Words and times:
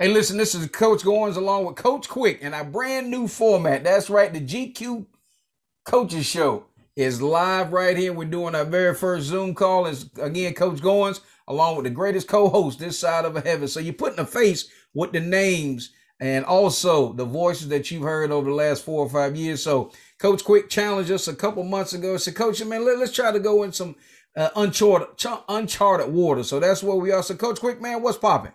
Hey, 0.00 0.06
listen, 0.06 0.36
this 0.36 0.54
is 0.54 0.64
Coach 0.68 1.02
Goins 1.02 1.34
along 1.34 1.64
with 1.64 1.74
Coach 1.74 2.08
Quick 2.08 2.38
and 2.40 2.54
our 2.54 2.62
brand 2.62 3.10
new 3.10 3.26
format. 3.26 3.82
That's 3.82 4.08
right, 4.08 4.32
the 4.32 4.40
GQ 4.40 5.06
Coaches 5.84 6.24
Show 6.24 6.66
is 6.94 7.20
live 7.20 7.72
right 7.72 7.96
here. 7.96 8.12
We're 8.12 8.28
doing 8.28 8.54
our 8.54 8.64
very 8.64 8.94
first 8.94 9.26
Zoom 9.26 9.56
call. 9.56 9.86
Is 9.86 10.08
again 10.22 10.54
Coach 10.54 10.78
Goins 10.78 11.18
along 11.48 11.74
with 11.74 11.84
the 11.84 11.90
greatest 11.90 12.28
co-host 12.28 12.78
this 12.78 12.96
side 12.96 13.24
of 13.24 13.34
heaven. 13.44 13.66
So 13.66 13.80
you're 13.80 13.92
putting 13.92 14.20
a 14.20 14.24
face 14.24 14.68
with 14.94 15.10
the 15.10 15.18
names 15.18 15.90
and 16.20 16.44
also 16.44 17.12
the 17.12 17.24
voices 17.24 17.66
that 17.70 17.90
you've 17.90 18.04
heard 18.04 18.30
over 18.30 18.48
the 18.48 18.54
last 18.54 18.84
four 18.84 19.04
or 19.04 19.10
five 19.10 19.34
years. 19.34 19.64
So 19.64 19.90
Coach 20.20 20.44
Quick 20.44 20.70
challenged 20.70 21.10
us 21.10 21.26
a 21.26 21.34
couple 21.34 21.64
months 21.64 21.92
ago. 21.92 22.16
Said, 22.18 22.36
Coach, 22.36 22.64
man, 22.64 22.84
let, 22.84 22.98
us 22.98 23.12
try 23.12 23.32
to 23.32 23.40
go 23.40 23.64
in 23.64 23.72
some 23.72 23.96
uh, 24.36 24.50
uncharted 24.54 25.08
uncharted 25.48 26.12
water. 26.12 26.44
So 26.44 26.60
that's 26.60 26.84
where 26.84 26.94
we 26.94 27.10
are. 27.10 27.24
So 27.24 27.34
Coach 27.34 27.58
Quick, 27.58 27.82
man, 27.82 28.00
what's 28.00 28.18
popping? 28.18 28.52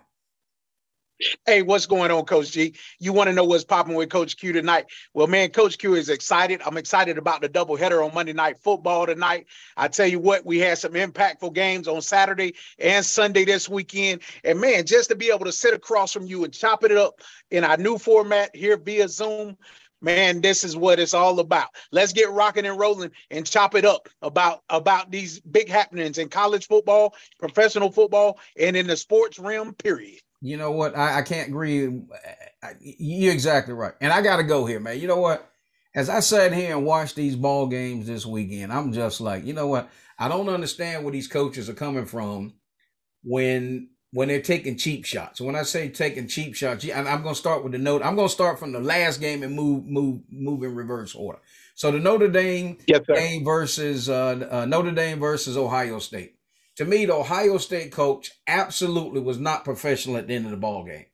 Hey, 1.46 1.62
what's 1.62 1.86
going 1.86 2.10
on, 2.10 2.24
Coach 2.24 2.50
G? 2.50 2.74
You 2.98 3.12
want 3.12 3.28
to 3.28 3.32
know 3.32 3.44
what's 3.44 3.64
popping 3.64 3.94
with 3.94 4.10
Coach 4.10 4.36
Q 4.36 4.52
tonight? 4.52 4.86
Well, 5.12 5.28
man, 5.28 5.50
Coach 5.50 5.78
Q 5.78 5.94
is 5.94 6.08
excited. 6.08 6.60
I'm 6.66 6.76
excited 6.76 7.18
about 7.18 7.40
the 7.40 7.48
doubleheader 7.48 8.04
on 8.04 8.12
Monday 8.12 8.32
Night 8.32 8.58
Football 8.58 9.06
tonight. 9.06 9.46
I 9.76 9.86
tell 9.86 10.08
you 10.08 10.18
what, 10.18 10.44
we 10.44 10.58
had 10.58 10.76
some 10.76 10.94
impactful 10.94 11.54
games 11.54 11.86
on 11.86 12.02
Saturday 12.02 12.56
and 12.80 13.06
Sunday 13.06 13.44
this 13.44 13.68
weekend. 13.68 14.22
And 14.42 14.60
man, 14.60 14.86
just 14.86 15.10
to 15.10 15.14
be 15.14 15.30
able 15.30 15.44
to 15.44 15.52
sit 15.52 15.72
across 15.72 16.12
from 16.12 16.26
you 16.26 16.42
and 16.42 16.52
chop 16.52 16.82
it 16.82 16.90
up 16.90 17.20
in 17.48 17.62
our 17.62 17.76
new 17.76 17.96
format 17.96 18.54
here 18.56 18.76
via 18.76 19.08
Zoom, 19.08 19.56
man 20.00 20.42
this 20.42 20.64
is 20.64 20.76
what 20.76 20.98
it's 20.98 21.14
all 21.14 21.40
about 21.40 21.68
let's 21.90 22.12
get 22.12 22.30
rocking 22.30 22.66
and 22.66 22.78
rolling 22.78 23.10
and 23.30 23.46
chop 23.46 23.74
it 23.74 23.86
up 23.86 24.08
about 24.20 24.60
about 24.68 25.10
these 25.10 25.40
big 25.40 25.68
happenings 25.68 26.18
in 26.18 26.28
college 26.28 26.66
football 26.66 27.14
professional 27.38 27.90
football 27.90 28.38
and 28.58 28.76
in 28.76 28.86
the 28.86 28.96
sports 28.96 29.38
realm 29.38 29.72
period 29.72 30.20
you 30.44 30.58
know 30.58 30.72
what? 30.72 30.94
I, 30.94 31.20
I 31.20 31.22
can't 31.22 31.48
agree. 31.48 32.02
You're 32.82 33.32
exactly 33.32 33.72
right. 33.72 33.94
And 34.02 34.12
I 34.12 34.20
got 34.20 34.36
to 34.36 34.42
go 34.42 34.66
here, 34.66 34.78
man. 34.78 35.00
You 35.00 35.08
know 35.08 35.16
what? 35.16 35.50
As 35.94 36.10
I 36.10 36.20
sat 36.20 36.52
here 36.52 36.76
and 36.76 36.84
watched 36.84 37.16
these 37.16 37.34
ball 37.34 37.66
games 37.66 38.06
this 38.06 38.26
weekend, 38.26 38.70
I'm 38.70 38.92
just 38.92 39.22
like, 39.22 39.46
you 39.46 39.54
know 39.54 39.68
what? 39.68 39.88
I 40.18 40.28
don't 40.28 40.50
understand 40.50 41.02
where 41.02 41.12
these 41.12 41.28
coaches 41.28 41.70
are 41.70 41.74
coming 41.74 42.04
from 42.04 42.52
when 43.22 43.88
when 44.12 44.28
they're 44.28 44.42
taking 44.42 44.76
cheap 44.76 45.06
shots. 45.06 45.40
When 45.40 45.56
I 45.56 45.62
say 45.62 45.88
taking 45.88 46.28
cheap 46.28 46.54
shots, 46.54 46.84
and 46.84 47.08
I'm 47.08 47.22
going 47.22 47.34
to 47.34 47.40
start 47.40 47.62
with 47.64 47.72
the 47.72 47.78
note. 47.78 48.02
I'm 48.02 48.14
going 48.14 48.28
to 48.28 48.34
start 48.34 48.58
from 48.58 48.72
the 48.72 48.80
last 48.80 49.22
game 49.22 49.42
and 49.42 49.56
move 49.56 49.86
move 49.86 50.20
move 50.30 50.62
in 50.62 50.74
reverse 50.74 51.14
order. 51.14 51.38
So 51.74 51.90
the 51.90 51.98
Notre 51.98 52.28
Dame 52.28 52.76
yes, 52.86 53.00
game 53.06 53.46
versus 53.46 54.10
uh, 54.10 54.46
uh, 54.50 54.64
Notre 54.66 54.92
Dame 54.92 55.20
versus 55.20 55.56
Ohio 55.56 56.00
State 56.00 56.34
to 56.76 56.84
me, 56.84 57.06
the 57.06 57.14
Ohio 57.14 57.58
State 57.58 57.92
coach 57.92 58.32
absolutely 58.46 59.20
was 59.20 59.38
not 59.38 59.64
professional 59.64 60.16
at 60.16 60.26
the 60.26 60.34
end 60.34 60.44
of 60.44 60.50
the 60.50 60.56
ball 60.56 60.84
game. 60.84 61.06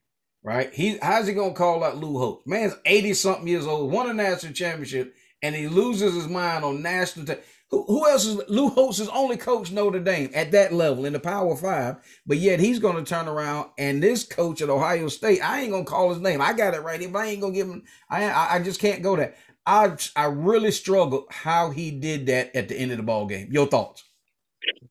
Right? 0.42 0.72
He 0.72 0.96
how's 1.02 1.26
he 1.26 1.34
gonna 1.34 1.52
call 1.52 1.84
out 1.84 1.98
Lou 1.98 2.18
Holtz? 2.18 2.46
Man's 2.46 2.74
80 2.86 3.12
something 3.14 3.46
years 3.46 3.66
old, 3.66 3.92
won 3.92 4.08
a 4.08 4.14
national 4.14 4.54
championship, 4.54 5.14
and 5.42 5.54
he 5.54 5.68
loses 5.68 6.14
his 6.14 6.28
mind 6.28 6.64
on 6.64 6.80
national 6.80 7.26
t- 7.26 7.42
who, 7.70 7.84
who 7.84 8.08
else 8.08 8.24
is 8.26 8.40
Lou 8.48 8.68
Holtz 8.68 9.00
only 9.08 9.36
coach 9.36 9.70
Notre 9.70 10.00
Dame 10.00 10.30
at 10.34 10.50
that 10.52 10.72
level 10.72 11.04
in 11.04 11.12
the 11.12 11.20
Power 11.20 11.54
Five, 11.54 11.96
but 12.26 12.38
yet 12.38 12.58
he's 12.58 12.78
to 12.78 13.04
turn 13.04 13.28
around 13.28 13.68
and 13.78 14.02
this 14.02 14.24
coach 14.24 14.62
at 14.62 14.70
Ohio 14.70 15.08
State, 15.08 15.40
I 15.40 15.60
ain't 15.60 15.72
gonna 15.72 15.84
call 15.84 16.08
his 16.08 16.20
name. 16.20 16.40
I 16.40 16.54
got 16.54 16.74
it 16.74 16.82
right 16.82 17.00
here, 17.00 17.10
but 17.10 17.20
I 17.20 17.26
ain't 17.26 17.42
gonna 17.42 17.52
give 17.52 17.68
him. 17.68 17.84
I 18.08 18.24
I, 18.24 18.54
I 18.54 18.58
just 18.60 18.80
can't 18.80 19.02
go 19.02 19.16
there. 19.16 19.34
I 19.66 19.94
I 20.16 20.24
really 20.24 20.72
struggle 20.72 21.26
how 21.30 21.70
he 21.70 21.90
did 21.90 22.26
that 22.26 22.56
at 22.56 22.68
the 22.68 22.76
end 22.76 22.92
of 22.92 22.96
the 22.96 23.02
ball 23.02 23.26
game. 23.26 23.48
Your 23.52 23.66
thoughts? 23.66 24.04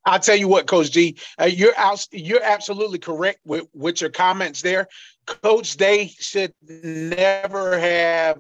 I'll 0.06 0.20
tell 0.20 0.36
you 0.36 0.48
what, 0.48 0.68
Coach 0.68 0.92
G, 0.92 1.18
uh, 1.40 1.46
you're 1.46 1.78
out, 1.78 2.06
you're 2.12 2.44
absolutely 2.44 3.00
correct 3.00 3.40
with, 3.46 3.68
with 3.74 4.02
your 4.02 4.10
comments 4.10 4.62
there. 4.62 4.88
Coach 5.26 5.78
They 5.78 6.08
should 6.08 6.54
never 6.62 7.78
have, 7.78 8.40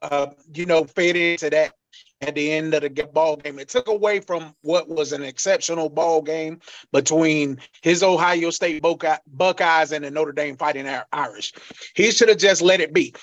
uh, 0.00 0.28
you 0.54 0.66
know, 0.66 0.84
fed 0.84 1.16
into 1.16 1.50
that 1.50 1.74
at 2.22 2.34
the 2.34 2.52
end 2.52 2.72
of 2.72 2.82
the 2.82 3.08
ball 3.12 3.36
game. 3.36 3.58
It 3.58 3.68
took 3.68 3.88
away 3.88 4.20
from 4.20 4.54
what 4.62 4.88
was 4.88 5.12
an 5.12 5.22
exceptional 5.22 5.88
ball 5.88 6.22
game 6.22 6.60
between 6.92 7.58
his 7.82 8.02
Ohio 8.02 8.50
State 8.50 8.82
Buckeyes 8.82 9.92
and 9.92 10.04
the 10.04 10.10
Notre 10.10 10.32
Dame 10.32 10.56
Fighting 10.56 10.88
Irish. 11.12 11.52
He 11.94 12.10
should 12.12 12.28
have 12.28 12.38
just 12.38 12.62
let 12.62 12.80
it 12.80 12.92
be. 12.94 13.14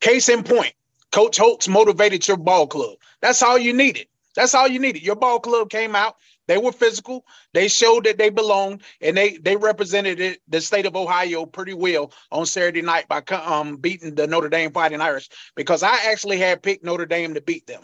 Case 0.00 0.28
in 0.28 0.44
point, 0.44 0.74
Coach 1.10 1.38
Holtz 1.38 1.66
motivated 1.66 2.28
your 2.28 2.36
ball 2.36 2.66
club. 2.66 2.98
That's 3.20 3.42
all 3.42 3.58
you 3.58 3.72
needed. 3.72 4.06
That's 4.38 4.54
all 4.54 4.68
you 4.68 4.78
needed. 4.78 5.02
Your 5.02 5.16
ball 5.16 5.40
club 5.40 5.68
came 5.68 5.96
out, 5.96 6.14
they 6.46 6.58
were 6.58 6.70
physical. 6.70 7.24
They 7.54 7.66
showed 7.66 8.04
that 8.04 8.18
they 8.18 8.30
belonged, 8.30 8.82
and 9.00 9.16
they 9.16 9.36
they 9.38 9.56
represented 9.56 10.20
it, 10.20 10.40
the 10.46 10.60
state 10.60 10.86
of 10.86 10.94
Ohio 10.94 11.44
pretty 11.44 11.74
well 11.74 12.12
on 12.30 12.46
Saturday 12.46 12.80
night 12.80 13.08
by 13.08 13.18
um, 13.34 13.76
beating 13.78 14.14
the 14.14 14.28
Notre 14.28 14.48
Dame 14.48 14.70
Fighting 14.70 15.00
Irish. 15.00 15.28
Because 15.56 15.82
I 15.82 15.96
actually 16.06 16.38
had 16.38 16.62
picked 16.62 16.84
Notre 16.84 17.04
Dame 17.04 17.34
to 17.34 17.40
beat 17.40 17.66
them. 17.66 17.82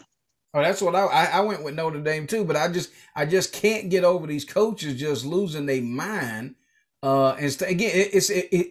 Oh, 0.53 0.61
that's 0.61 0.81
what 0.81 0.95
I, 0.95 1.25
I 1.25 1.41
went 1.41 1.61
with 1.61 1.75
Notre 1.75 1.99
Dame 1.99 2.25
too. 2.25 2.45
But 2.45 2.55
I 2.55 2.69
just 2.69 2.89
I 3.17 3.25
just 3.25 3.51
can't 3.51 3.89
get 3.89 4.05
over 4.05 4.25
these 4.25 4.45
coaches 4.45 4.97
just 4.97 5.25
losing 5.25 5.65
their 5.65 5.81
mind. 5.81 6.55
Uh, 7.03 7.31
and 7.33 7.51
st- 7.51 7.69
again, 7.69 7.91
it, 7.93 8.13
it's 8.13 8.29
it, 8.29 8.47
it, 8.53 8.67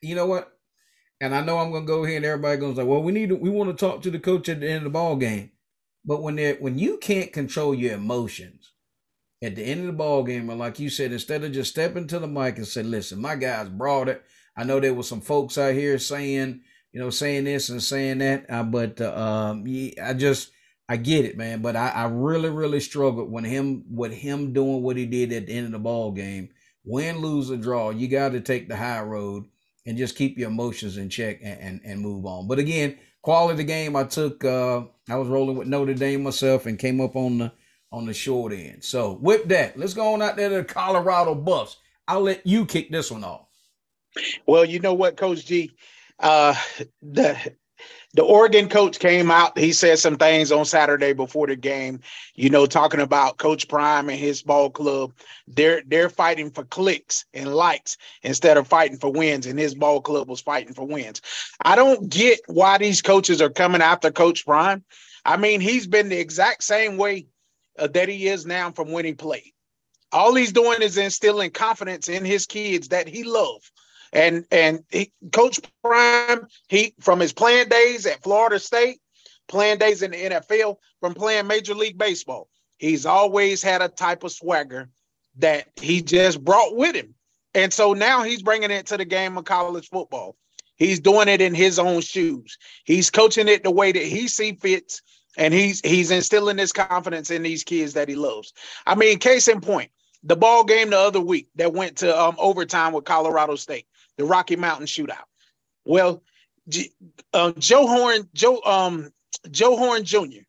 You 0.00 0.14
know 0.14 0.26
what? 0.26 0.56
And 1.20 1.34
I 1.34 1.42
know 1.42 1.58
I'm 1.58 1.72
gonna 1.72 1.84
go 1.84 2.04
here, 2.04 2.16
and 2.16 2.24
everybody 2.24 2.60
goes 2.60 2.76
like, 2.76 2.86
"Well, 2.86 3.02
we 3.02 3.10
need 3.10 3.30
to, 3.30 3.34
we 3.34 3.50
want 3.50 3.76
to 3.76 3.76
talk 3.76 4.02
to 4.02 4.10
the 4.12 4.20
coach 4.20 4.48
at 4.48 4.60
the 4.60 4.68
end 4.68 4.78
of 4.78 4.84
the 4.84 4.90
ball 4.90 5.16
game." 5.16 5.50
But 6.04 6.22
when 6.22 6.36
they 6.36 6.54
when 6.54 6.78
you 6.78 6.98
can't 6.98 7.32
control 7.32 7.74
your 7.74 7.94
emotions, 7.94 8.72
at 9.42 9.56
the 9.56 9.62
end 9.62 9.80
of 9.80 9.86
the 9.86 9.92
ball 9.92 10.22
game, 10.22 10.48
and 10.50 10.58
like 10.58 10.78
you 10.78 10.88
said, 10.90 11.12
instead 11.12 11.44
of 11.44 11.52
just 11.52 11.70
stepping 11.70 12.06
to 12.08 12.18
the 12.18 12.26
mic 12.26 12.56
and 12.56 12.66
say, 12.66 12.82
"Listen, 12.82 13.20
my 13.20 13.36
guys 13.36 13.68
brought 13.68 14.08
it." 14.08 14.22
I 14.56 14.64
know 14.64 14.80
there 14.80 14.94
was 14.94 15.08
some 15.08 15.20
folks 15.20 15.58
out 15.58 15.74
here 15.74 15.98
saying, 15.98 16.60
you 16.92 17.00
know, 17.00 17.10
saying 17.10 17.44
this 17.44 17.68
and 17.68 17.82
saying 17.82 18.18
that, 18.18 18.46
uh, 18.48 18.62
but 18.62 19.00
uh, 19.00 19.14
um, 19.16 19.64
I 20.02 20.14
just 20.14 20.50
I 20.88 20.96
get 20.96 21.24
it, 21.24 21.36
man. 21.36 21.62
But 21.62 21.76
I, 21.76 21.88
I 21.88 22.04
really, 22.06 22.50
really 22.50 22.80
struggled 22.80 23.30
when 23.30 23.44
him 23.44 23.84
with 23.90 24.12
him 24.12 24.52
doing 24.52 24.82
what 24.82 24.96
he 24.96 25.06
did 25.06 25.32
at 25.32 25.46
the 25.46 25.52
end 25.52 25.66
of 25.66 25.72
the 25.72 25.78
ball 25.78 26.12
game. 26.12 26.50
Win, 26.84 27.18
lose, 27.18 27.50
or 27.50 27.56
draw, 27.56 27.90
you 27.90 28.08
got 28.08 28.32
to 28.32 28.40
take 28.40 28.68
the 28.68 28.76
high 28.76 29.00
road 29.00 29.44
and 29.86 29.96
just 29.96 30.16
keep 30.16 30.38
your 30.38 30.50
emotions 30.50 30.98
in 30.98 31.08
check 31.08 31.40
and, 31.42 31.60
and, 31.60 31.80
and 31.84 32.00
move 32.00 32.26
on. 32.26 32.46
But 32.46 32.58
again, 32.58 32.98
quality 33.24 33.64
game. 33.64 33.96
I 33.96 34.04
took. 34.04 34.44
Uh, 34.44 34.82
I 35.08 35.16
was 35.16 35.28
rolling 35.28 35.56
with 35.56 35.66
Notre 35.66 35.94
Dame 35.94 36.22
myself 36.22 36.66
and 36.66 36.78
came 36.78 37.00
up 37.00 37.16
on 37.16 37.38
the 37.38 37.52
on 37.90 38.06
the 38.06 38.14
short 38.14 38.52
end. 38.52 38.84
So 38.84 39.18
with 39.20 39.48
that, 39.48 39.78
let's 39.78 39.94
go 39.94 40.12
on 40.12 40.22
out 40.22 40.36
there 40.36 40.50
to 40.50 40.56
the 40.56 40.64
Colorado 40.64 41.34
Buffs. 41.34 41.78
I'll 42.06 42.20
let 42.20 42.46
you 42.46 42.66
kick 42.66 42.90
this 42.90 43.10
one 43.10 43.24
off. 43.24 43.46
Well, 44.46 44.64
you 44.64 44.78
know 44.78 44.94
what, 44.94 45.16
Coach 45.16 45.46
G, 45.46 45.72
uh, 46.20 46.54
the 47.02 47.54
the 48.14 48.22
Oregon 48.22 48.68
coach 48.68 49.00
came 49.00 49.30
out. 49.30 49.58
He 49.58 49.72
said 49.72 49.98
some 49.98 50.16
things 50.16 50.52
on 50.52 50.64
Saturday 50.64 51.12
before 51.12 51.48
the 51.48 51.56
game. 51.56 52.00
You 52.36 52.48
know, 52.48 52.64
talking 52.64 53.00
about 53.00 53.38
Coach 53.38 53.68
Prime 53.68 54.08
and 54.08 54.18
his 54.18 54.40
ball 54.40 54.70
club. 54.70 55.12
They're 55.48 55.82
they're 55.86 56.08
fighting 56.08 56.50
for 56.50 56.64
clicks 56.64 57.24
and 57.34 57.54
likes 57.54 57.96
instead 58.22 58.56
of 58.56 58.68
fighting 58.68 58.98
for 58.98 59.10
wins. 59.10 59.46
And 59.46 59.58
his 59.58 59.74
ball 59.74 60.00
club 60.00 60.28
was 60.28 60.40
fighting 60.40 60.74
for 60.74 60.86
wins. 60.86 61.20
I 61.64 61.74
don't 61.74 62.08
get 62.08 62.40
why 62.46 62.78
these 62.78 63.02
coaches 63.02 63.42
are 63.42 63.50
coming 63.50 63.82
after 63.82 64.12
Coach 64.12 64.46
Prime. 64.46 64.84
I 65.24 65.36
mean, 65.36 65.60
he's 65.60 65.86
been 65.88 66.08
the 66.08 66.18
exact 66.18 66.62
same 66.62 66.96
way 66.96 67.26
uh, 67.78 67.88
that 67.88 68.08
he 68.08 68.28
is 68.28 68.46
now 68.46 68.70
from 68.70 68.92
when 68.92 69.04
he 69.04 69.14
played. 69.14 69.52
All 70.12 70.34
he's 70.34 70.52
doing 70.52 70.82
is 70.82 70.96
instilling 70.96 71.50
confidence 71.50 72.08
in 72.08 72.24
his 72.24 72.46
kids 72.46 72.88
that 72.88 73.08
he 73.08 73.24
loves. 73.24 73.72
And 74.14 74.46
and 74.50 74.84
he, 74.90 75.12
Coach 75.32 75.60
Prime, 75.82 76.46
he 76.68 76.94
from 77.00 77.20
his 77.20 77.32
playing 77.32 77.68
days 77.68 78.06
at 78.06 78.22
Florida 78.22 78.58
State, 78.58 79.00
playing 79.48 79.78
days 79.78 80.02
in 80.02 80.12
the 80.12 80.16
NFL, 80.16 80.76
from 81.00 81.14
playing 81.14 81.46
Major 81.46 81.74
League 81.74 81.98
Baseball, 81.98 82.48
he's 82.78 83.04
always 83.04 83.62
had 83.62 83.82
a 83.82 83.88
type 83.88 84.24
of 84.24 84.32
swagger 84.32 84.88
that 85.38 85.66
he 85.76 86.00
just 86.00 86.42
brought 86.42 86.76
with 86.76 86.94
him. 86.94 87.14
And 87.54 87.72
so 87.72 87.92
now 87.92 88.22
he's 88.22 88.42
bringing 88.42 88.70
it 88.70 88.86
to 88.86 88.96
the 88.96 89.04
game 89.04 89.36
of 89.36 89.44
college 89.44 89.88
football. 89.88 90.36
He's 90.76 91.00
doing 91.00 91.28
it 91.28 91.40
in 91.40 91.54
his 91.54 91.78
own 91.78 92.00
shoes. 92.00 92.56
He's 92.84 93.10
coaching 93.10 93.48
it 93.48 93.62
the 93.62 93.70
way 93.70 93.92
that 93.92 94.02
he 94.02 94.28
see 94.28 94.54
fits 94.54 95.02
and 95.36 95.52
he's 95.52 95.80
he's 95.80 96.10
instilling 96.10 96.56
this 96.56 96.72
confidence 96.72 97.30
in 97.30 97.42
these 97.42 97.64
kids 97.64 97.94
that 97.94 98.08
he 98.08 98.14
loves. 98.14 98.52
I 98.86 98.94
mean, 98.94 99.18
case 99.18 99.48
in 99.48 99.60
point, 99.60 99.90
the 100.22 100.36
ball 100.36 100.64
game 100.64 100.90
the 100.90 100.98
other 100.98 101.20
week 101.20 101.48
that 101.56 101.72
went 101.72 101.96
to 101.98 102.20
um, 102.20 102.36
overtime 102.38 102.92
with 102.92 103.04
Colorado 103.04 103.56
State, 103.56 103.86
the 104.16 104.24
Rocky 104.24 104.56
Mountain 104.56 104.86
Shootout. 104.86 105.24
Well, 105.84 106.22
uh, 107.32 107.52
Joe 107.58 107.86
Horn, 107.86 108.28
Joe 108.34 108.60
um, 108.64 109.12
Joe 109.50 109.76
Horn 109.76 110.04
Jr. 110.04 110.44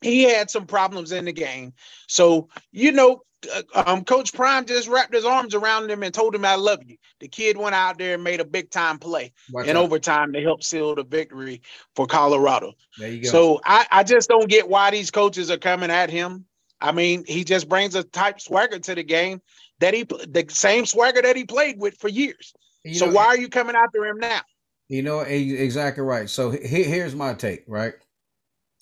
He 0.00 0.24
had 0.24 0.50
some 0.50 0.66
problems 0.66 1.12
in 1.12 1.24
the 1.24 1.32
game, 1.32 1.72
so 2.06 2.48
you 2.72 2.92
know 2.92 3.22
uh, 3.52 3.62
um, 3.86 4.04
Coach 4.04 4.32
Prime 4.32 4.66
just 4.66 4.88
wrapped 4.88 5.14
his 5.14 5.24
arms 5.24 5.54
around 5.54 5.90
him 5.90 6.02
and 6.02 6.12
told 6.12 6.34
him, 6.34 6.44
"I 6.44 6.56
love 6.56 6.80
you." 6.84 6.96
The 7.20 7.28
kid 7.28 7.56
went 7.56 7.74
out 7.74 7.98
there 7.98 8.14
and 8.14 8.24
made 8.24 8.40
a 8.40 8.44
big 8.44 8.70
time 8.70 8.98
play 8.98 9.32
Watch 9.50 9.66
in 9.66 9.76
out. 9.76 9.84
overtime 9.84 10.32
to 10.34 10.42
help 10.42 10.62
seal 10.62 10.94
the 10.94 11.04
victory 11.04 11.62
for 11.96 12.06
Colorado. 12.06 12.74
There 12.98 13.08
you 13.08 13.22
go. 13.22 13.30
So 13.30 13.60
I, 13.64 13.86
I 13.90 14.02
just 14.04 14.28
don't 14.28 14.48
get 14.48 14.68
why 14.68 14.90
these 14.90 15.10
coaches 15.10 15.50
are 15.50 15.58
coming 15.58 15.90
at 15.90 16.10
him. 16.10 16.44
I 16.80 16.92
mean, 16.92 17.24
he 17.26 17.44
just 17.44 17.68
brings 17.68 17.94
a 17.94 18.02
type 18.02 18.40
swagger 18.40 18.78
to 18.78 18.94
the 18.94 19.04
game 19.04 19.40
that 19.80 19.94
he 19.94 20.02
the 20.02 20.44
same 20.48 20.86
swagger 20.86 21.22
that 21.22 21.36
he 21.36 21.44
played 21.44 21.78
with 21.78 21.96
for 21.96 22.08
years. 22.08 22.52
You 22.84 22.94
so 22.94 23.06
know, 23.06 23.12
why 23.12 23.26
are 23.26 23.38
you 23.38 23.48
coming 23.48 23.74
after 23.74 24.04
him 24.04 24.18
now? 24.18 24.40
You 24.88 25.02
know, 25.02 25.20
exactly 25.20 26.02
right. 26.02 26.28
So 26.28 26.50
here's 26.50 27.14
my 27.14 27.34
take, 27.34 27.64
right? 27.66 27.94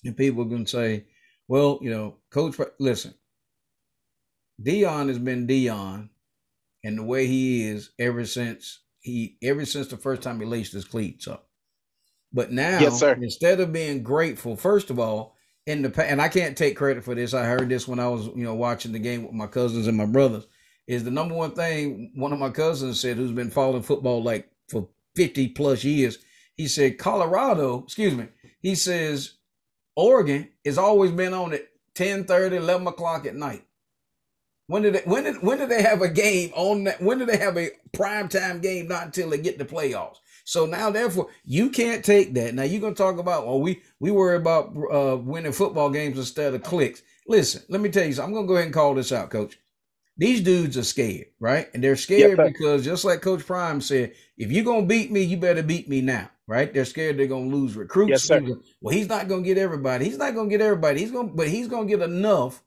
And 0.03 0.17
people 0.17 0.45
can 0.45 0.65
say, 0.65 1.05
well, 1.47 1.79
you 1.81 1.89
know, 1.89 2.17
coach, 2.29 2.57
listen, 2.79 3.13
Deion 4.61 5.07
has 5.07 5.19
been 5.19 5.47
Deion, 5.47 6.09
and 6.83 6.97
the 6.97 7.03
way 7.03 7.27
he 7.27 7.65
is 7.65 7.91
ever 7.97 8.25
since 8.25 8.81
he 8.99 9.37
ever 9.41 9.65
since 9.65 9.87
the 9.87 9.97
first 9.97 10.21
time 10.21 10.39
he 10.39 10.45
laced 10.45 10.73
his 10.73 10.85
cleats 10.85 11.27
up. 11.27 11.47
But 12.33 12.51
now, 12.51 12.79
yes, 12.79 12.99
sir. 12.99 13.13
instead 13.13 13.59
of 13.59 13.71
being 13.71 14.03
grateful, 14.03 14.55
first 14.55 14.89
of 14.89 14.99
all, 14.99 15.35
in 15.65 15.81
the 15.81 16.05
and 16.05 16.21
I 16.21 16.27
can't 16.27 16.57
take 16.57 16.75
credit 16.75 17.03
for 17.03 17.15
this. 17.15 17.33
I 17.33 17.45
heard 17.45 17.69
this 17.69 17.87
when 17.87 17.99
I 17.99 18.07
was, 18.07 18.27
you 18.27 18.43
know, 18.43 18.55
watching 18.55 18.91
the 18.91 18.99
game 18.99 19.23
with 19.23 19.33
my 19.33 19.47
cousins 19.47 19.87
and 19.87 19.97
my 19.97 20.05
brothers. 20.05 20.45
Is 20.87 21.03
the 21.03 21.11
number 21.11 21.33
one 21.35 21.51
thing 21.51 22.11
one 22.15 22.33
of 22.33 22.39
my 22.39 22.49
cousins 22.49 22.99
said, 22.99 23.17
who's 23.17 23.31
been 23.31 23.51
following 23.51 23.83
football 23.83 24.21
like 24.21 24.49
for 24.69 24.89
50 25.15 25.49
plus 25.49 25.83
years. 25.83 26.19
He 26.55 26.67
said, 26.67 26.97
Colorado, 26.97 27.83
excuse 27.83 28.13
me, 28.13 28.27
he 28.59 28.75
says, 28.75 29.35
Oregon 29.95 30.49
has 30.65 30.77
always 30.77 31.11
been 31.11 31.33
on 31.33 31.53
at 31.53 31.67
10 31.95 32.25
30, 32.25 32.57
11 32.57 32.87
o'clock 32.87 33.25
at 33.25 33.35
night. 33.35 33.65
When 34.67 34.81
did 34.81 34.95
they, 34.95 35.01
when 35.01 35.25
did 35.25 35.41
when 35.43 35.57
did 35.57 35.69
they 35.69 35.81
have 35.81 36.01
a 36.01 36.09
game 36.09 36.51
on 36.55 36.85
that? 36.85 37.01
When 37.01 37.19
did 37.19 37.27
they 37.27 37.37
have 37.37 37.57
a 37.57 37.71
prime 37.91 38.29
time 38.29 38.61
game? 38.61 38.87
Not 38.87 39.05
until 39.05 39.29
they 39.29 39.37
get 39.37 39.57
the 39.57 39.65
playoffs. 39.65 40.17
So 40.45 40.65
now, 40.65 40.89
therefore, 40.89 41.27
you 41.43 41.69
can't 41.69 42.03
take 42.03 42.33
that. 42.33 42.53
Now 42.53 42.63
you're 42.63 42.81
gonna 42.81 42.95
talk 42.95 43.17
about, 43.17 43.45
well, 43.45 43.59
we 43.59 43.81
we 43.99 44.11
worry 44.11 44.37
about 44.37 44.75
uh, 44.91 45.17
winning 45.17 45.51
football 45.51 45.89
games 45.89 46.17
instead 46.17 46.53
of 46.53 46.63
clicks. 46.63 47.01
Listen, 47.27 47.61
let 47.69 47.81
me 47.81 47.89
tell 47.89 48.05
you 48.05 48.13
something. 48.13 48.35
I'm 48.35 48.35
gonna 48.35 48.47
go 48.47 48.55
ahead 48.55 48.65
and 48.65 48.73
call 48.73 48.95
this 48.95 49.11
out, 49.11 49.29
Coach. 49.29 49.59
These 50.17 50.41
dudes 50.41 50.77
are 50.77 50.83
scared, 50.83 51.27
right? 51.39 51.67
And 51.73 51.83
they're 51.83 51.95
scared 51.95 52.37
yep, 52.37 52.47
because 52.53 52.85
just 52.85 53.03
like 53.03 53.21
Coach 53.21 53.45
Prime 53.45 53.81
said, 53.81 54.13
if 54.37 54.51
you're 54.51 54.63
gonna 54.63 54.85
beat 54.85 55.11
me, 55.11 55.21
you 55.23 55.37
better 55.37 55.63
beat 55.63 55.89
me 55.89 56.01
now, 56.01 56.29
right? 56.47 56.71
They're 56.71 56.85
scared 56.85 57.17
they're 57.17 57.25
gonna 57.25 57.47
lose 57.47 57.75
recruits. 57.75 58.09
Yes, 58.09 58.23
sir. 58.23 58.41
Well, 58.79 58.95
he's 58.95 59.09
not 59.09 59.27
gonna 59.27 59.41
get 59.41 59.57
everybody. 59.57 60.05
He's 60.05 60.19
not 60.19 60.35
gonna 60.35 60.49
get 60.49 60.61
everybody. 60.61 60.99
He's 60.99 61.11
gonna, 61.11 61.29
but 61.29 61.47
he's 61.47 61.67
gonna 61.67 61.87
get 61.87 62.01
enough 62.01 62.61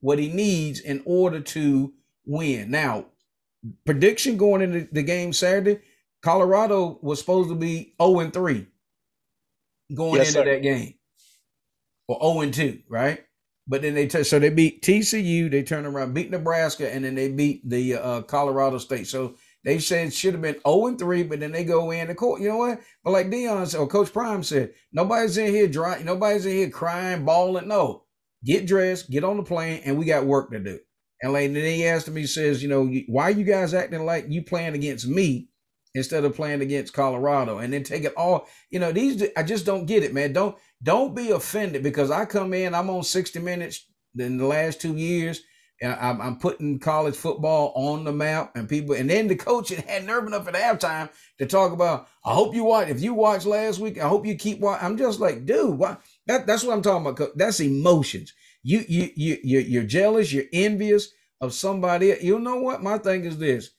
what 0.00 0.20
he 0.20 0.28
needs 0.28 0.80
in 0.80 1.02
order 1.04 1.40
to 1.40 1.92
win. 2.24 2.70
Now, 2.70 3.06
prediction 3.84 4.36
going 4.36 4.62
into 4.62 4.88
the 4.92 5.02
game 5.02 5.32
Saturday, 5.32 5.80
Colorado 6.22 6.98
was 7.02 7.18
supposed 7.18 7.48
to 7.48 7.56
be 7.56 7.94
0 8.00 8.20
and 8.20 8.32
3 8.32 8.66
going 9.94 10.16
yes, 10.16 10.28
into 10.28 10.40
sir. 10.40 10.44
that 10.44 10.62
game. 10.62 10.94
Or 12.06 12.18
0 12.20 12.40
and 12.42 12.54
2, 12.54 12.82
right? 12.88 13.24
But 13.68 13.82
then 13.82 13.94
they 13.94 14.06
t- 14.06 14.24
so 14.24 14.38
they 14.38 14.48
beat 14.48 14.82
TCU, 14.82 15.50
they 15.50 15.62
turn 15.62 15.84
around, 15.84 16.14
beat 16.14 16.30
Nebraska, 16.30 16.92
and 16.92 17.04
then 17.04 17.14
they 17.14 17.28
beat 17.28 17.68
the 17.68 17.96
uh, 17.96 18.22
Colorado 18.22 18.78
State. 18.78 19.06
So 19.06 19.34
they 19.64 19.78
said 19.78 20.14
should 20.14 20.32
have 20.32 20.42
been 20.42 20.60
0 20.66 20.86
and 20.86 20.98
3, 20.98 21.24
but 21.24 21.40
then 21.40 21.52
they 21.52 21.64
go 21.64 21.90
in 21.90 22.08
the 22.08 22.14
court. 22.14 22.40
You 22.40 22.48
know 22.48 22.56
what? 22.56 22.80
But 23.04 23.10
like 23.10 23.28
Deion 23.28 23.78
or 23.78 23.86
Coach 23.86 24.12
Prime 24.12 24.42
said, 24.42 24.72
nobody's 24.92 25.36
in 25.36 25.52
here 25.52 25.68
dry, 25.68 26.00
nobody's 26.02 26.46
in 26.46 26.52
here 26.52 26.70
crying, 26.70 27.24
bawling. 27.24 27.68
No. 27.68 28.04
Get 28.44 28.66
dressed, 28.66 29.10
get 29.10 29.24
on 29.24 29.36
the 29.36 29.42
plane, 29.42 29.82
and 29.84 29.98
we 29.98 30.06
got 30.06 30.24
work 30.24 30.50
to 30.52 30.60
do. 30.60 30.78
And 31.20 31.32
like 31.32 31.52
then 31.52 31.64
he 31.64 31.86
asked 31.86 32.08
me, 32.08 32.24
says, 32.24 32.62
you 32.62 32.68
know, 32.68 32.86
why 33.08 33.30
you 33.30 33.44
guys 33.44 33.74
acting 33.74 34.06
like 34.06 34.26
you 34.28 34.42
playing 34.42 34.74
against 34.74 35.06
me 35.06 35.48
instead 35.94 36.24
of 36.24 36.36
playing 36.36 36.60
against 36.60 36.92
Colorado? 36.92 37.58
And 37.58 37.72
then 37.72 37.82
take 37.82 38.04
it 38.04 38.14
all, 38.16 38.48
you 38.70 38.78
know, 38.78 38.92
these 38.92 39.24
I 39.36 39.42
just 39.42 39.66
don't 39.66 39.86
get 39.86 40.04
it, 40.04 40.14
man. 40.14 40.32
Don't 40.32 40.56
don't 40.82 41.14
be 41.14 41.30
offended 41.30 41.82
because 41.82 42.10
I 42.10 42.24
come 42.24 42.54
in, 42.54 42.74
I'm 42.74 42.90
on 42.90 43.02
60 43.02 43.38
minutes 43.40 43.86
in 44.18 44.38
the 44.38 44.46
last 44.46 44.80
two 44.80 44.96
years, 44.96 45.42
and 45.80 45.92
I'm, 45.92 46.20
I'm 46.20 46.38
putting 46.38 46.78
college 46.78 47.16
football 47.16 47.72
on 47.74 48.04
the 48.04 48.12
map, 48.12 48.52
and 48.54 48.68
people, 48.68 48.94
and 48.94 49.08
then 49.08 49.28
the 49.28 49.36
coach 49.36 49.68
had 49.88 50.06
nerve 50.06 50.26
enough 50.26 50.48
at 50.48 50.54
halftime 50.54 51.08
to 51.38 51.46
talk 51.46 51.72
about. 51.72 52.08
I 52.24 52.34
hope 52.34 52.54
you 52.54 52.64
watch. 52.64 52.88
If 52.88 53.02
you 53.02 53.14
watched 53.14 53.46
last 53.46 53.78
week, 53.78 54.00
I 54.00 54.08
hope 54.08 54.26
you 54.26 54.34
keep 54.34 54.60
watching. 54.60 54.86
I'm 54.86 54.96
just 54.96 55.20
like, 55.20 55.46
dude, 55.46 55.78
why? 55.78 55.96
That, 56.26 56.46
that's 56.46 56.64
what 56.64 56.74
I'm 56.74 56.82
talking 56.82 57.06
about. 57.06 57.36
That's 57.36 57.60
emotions. 57.60 58.32
You 58.62 58.84
you 58.88 59.10
you 59.14 59.38
you 59.42 59.58
you're 59.60 59.84
jealous. 59.84 60.32
You're 60.32 60.44
envious 60.52 61.10
of 61.40 61.54
somebody. 61.54 62.16
You 62.20 62.38
know 62.40 62.56
what? 62.56 62.82
My 62.82 62.98
thing 62.98 63.24
is 63.24 63.38
this. 63.38 63.70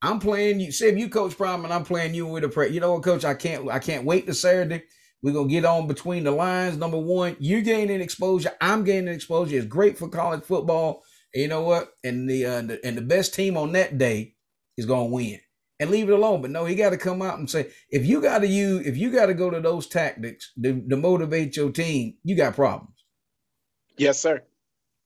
I'm 0.00 0.18
playing 0.18 0.60
you. 0.60 0.72
Say 0.72 0.88
if 0.88 0.98
you 0.98 1.08
coach 1.08 1.36
Prime 1.36 1.64
and 1.64 1.72
I'm 1.72 1.84
playing 1.84 2.14
you 2.14 2.26
with 2.26 2.44
a 2.44 2.48
prayer. 2.48 2.68
You 2.68 2.80
know 2.80 2.92
what, 2.94 3.02
coach? 3.02 3.24
I 3.24 3.34
can't 3.34 3.70
I 3.70 3.78
can't 3.78 4.04
wait 4.04 4.26
to 4.26 4.34
Saturday 4.34 4.82
we're 5.24 5.32
gonna 5.32 5.48
get 5.48 5.64
on 5.64 5.86
between 5.86 6.22
the 6.24 6.30
lines. 6.30 6.76
Number 6.76 6.98
one, 6.98 7.34
you're 7.40 7.62
gaining 7.62 8.02
exposure. 8.02 8.52
I'm 8.60 8.84
gaining 8.84 9.14
exposure. 9.14 9.56
It's 9.56 9.66
great 9.66 9.96
for 9.96 10.10
college 10.10 10.44
football. 10.44 11.02
And 11.32 11.42
you 11.42 11.48
know 11.48 11.62
what? 11.62 11.92
And 12.04 12.28
the, 12.28 12.44
uh, 12.44 12.60
the 12.60 12.84
and 12.84 12.94
the 12.94 13.02
best 13.02 13.32
team 13.32 13.56
on 13.56 13.72
that 13.72 13.96
day 13.96 14.34
is 14.76 14.84
gonna 14.84 15.06
win. 15.06 15.40
And 15.80 15.90
leave 15.90 16.10
it 16.10 16.12
alone. 16.12 16.42
But 16.42 16.50
no, 16.50 16.66
he 16.66 16.74
got 16.74 16.90
to 16.90 16.98
come 16.98 17.22
out 17.22 17.38
and 17.38 17.50
say, 17.50 17.70
if 17.90 18.06
you 18.06 18.20
got 18.20 18.40
to 18.40 18.46
use, 18.46 18.86
if 18.86 18.96
you 18.96 19.10
got 19.10 19.26
to 19.26 19.34
go 19.34 19.50
to 19.50 19.60
those 19.60 19.88
tactics 19.88 20.52
to, 20.62 20.86
to, 20.88 20.96
motivate 20.96 21.56
your 21.56 21.72
team, 21.72 22.14
you 22.22 22.36
got 22.36 22.54
problems. 22.54 22.94
Yes, 23.98 24.20
sir. 24.20 24.42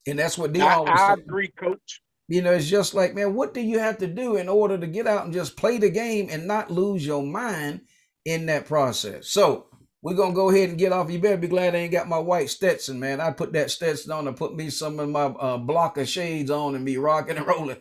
And 0.06 0.18
that's 0.18 0.36
what 0.36 0.52
they 0.52 0.60
I, 0.60 0.80
I 0.80 1.12
agree, 1.14 1.48
coach. 1.48 2.02
You 2.28 2.42
know, 2.42 2.52
it's 2.52 2.68
just 2.68 2.92
like, 2.92 3.14
man, 3.14 3.34
what 3.34 3.54
do 3.54 3.62
you 3.62 3.78
have 3.78 3.96
to 3.98 4.06
do 4.06 4.36
in 4.36 4.48
order 4.48 4.76
to 4.76 4.86
get 4.86 5.06
out 5.06 5.24
and 5.24 5.32
just 5.32 5.56
play 5.56 5.78
the 5.78 5.90
game 5.90 6.28
and 6.30 6.46
not 6.46 6.70
lose 6.70 7.06
your 7.06 7.22
mind 7.22 7.80
in 8.26 8.46
that 8.46 8.66
process? 8.66 9.28
So 9.28 9.68
we're 10.08 10.14
gonna 10.14 10.32
go 10.32 10.48
ahead 10.48 10.70
and 10.70 10.78
get 10.78 10.90
off. 10.90 11.10
You 11.10 11.18
better 11.18 11.36
be 11.36 11.48
glad 11.48 11.74
I 11.74 11.78
ain't 11.78 11.92
got 11.92 12.08
my 12.08 12.18
white 12.18 12.48
Stetson, 12.48 12.98
man. 12.98 13.20
I 13.20 13.30
put 13.30 13.52
that 13.52 13.70
Stetson 13.70 14.10
on 14.10 14.26
and 14.26 14.36
put 14.36 14.56
me 14.56 14.70
some 14.70 14.98
of 14.98 15.08
my 15.10 15.24
uh, 15.24 15.58
block 15.58 15.98
of 15.98 16.08
shades 16.08 16.50
on 16.50 16.74
and 16.74 16.86
be 16.86 16.96
rocking 16.96 17.36
and 17.36 17.46
rolling. 17.46 17.76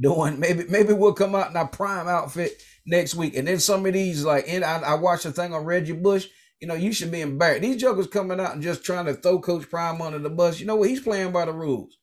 Doing 0.00 0.38
maybe 0.38 0.64
maybe 0.68 0.92
we'll 0.92 1.12
come 1.12 1.34
out 1.34 1.50
in 1.50 1.56
our 1.56 1.66
prime 1.66 2.06
outfit 2.06 2.62
next 2.86 3.16
week. 3.16 3.36
And 3.36 3.48
then 3.48 3.58
some 3.58 3.84
of 3.84 3.92
these 3.94 4.24
like 4.24 4.44
and 4.48 4.64
I, 4.64 4.78
I 4.78 4.94
watched 4.94 5.24
a 5.24 5.32
thing 5.32 5.52
on 5.52 5.64
Reggie 5.64 5.92
Bush. 5.92 6.28
You 6.60 6.68
know, 6.68 6.74
you 6.74 6.92
should 6.92 7.10
be 7.10 7.20
embarrassed. 7.20 7.62
These 7.62 7.80
jokers 7.80 8.06
coming 8.06 8.38
out 8.38 8.52
and 8.52 8.62
just 8.62 8.84
trying 8.84 9.06
to 9.06 9.14
throw 9.14 9.40
Coach 9.40 9.68
Prime 9.68 10.00
under 10.00 10.20
the 10.20 10.30
bus. 10.30 10.60
You 10.60 10.66
know 10.66 10.76
what? 10.76 10.88
He's 10.88 11.00
playing 11.00 11.32
by 11.32 11.46
the 11.46 11.52
rules. 11.52 11.98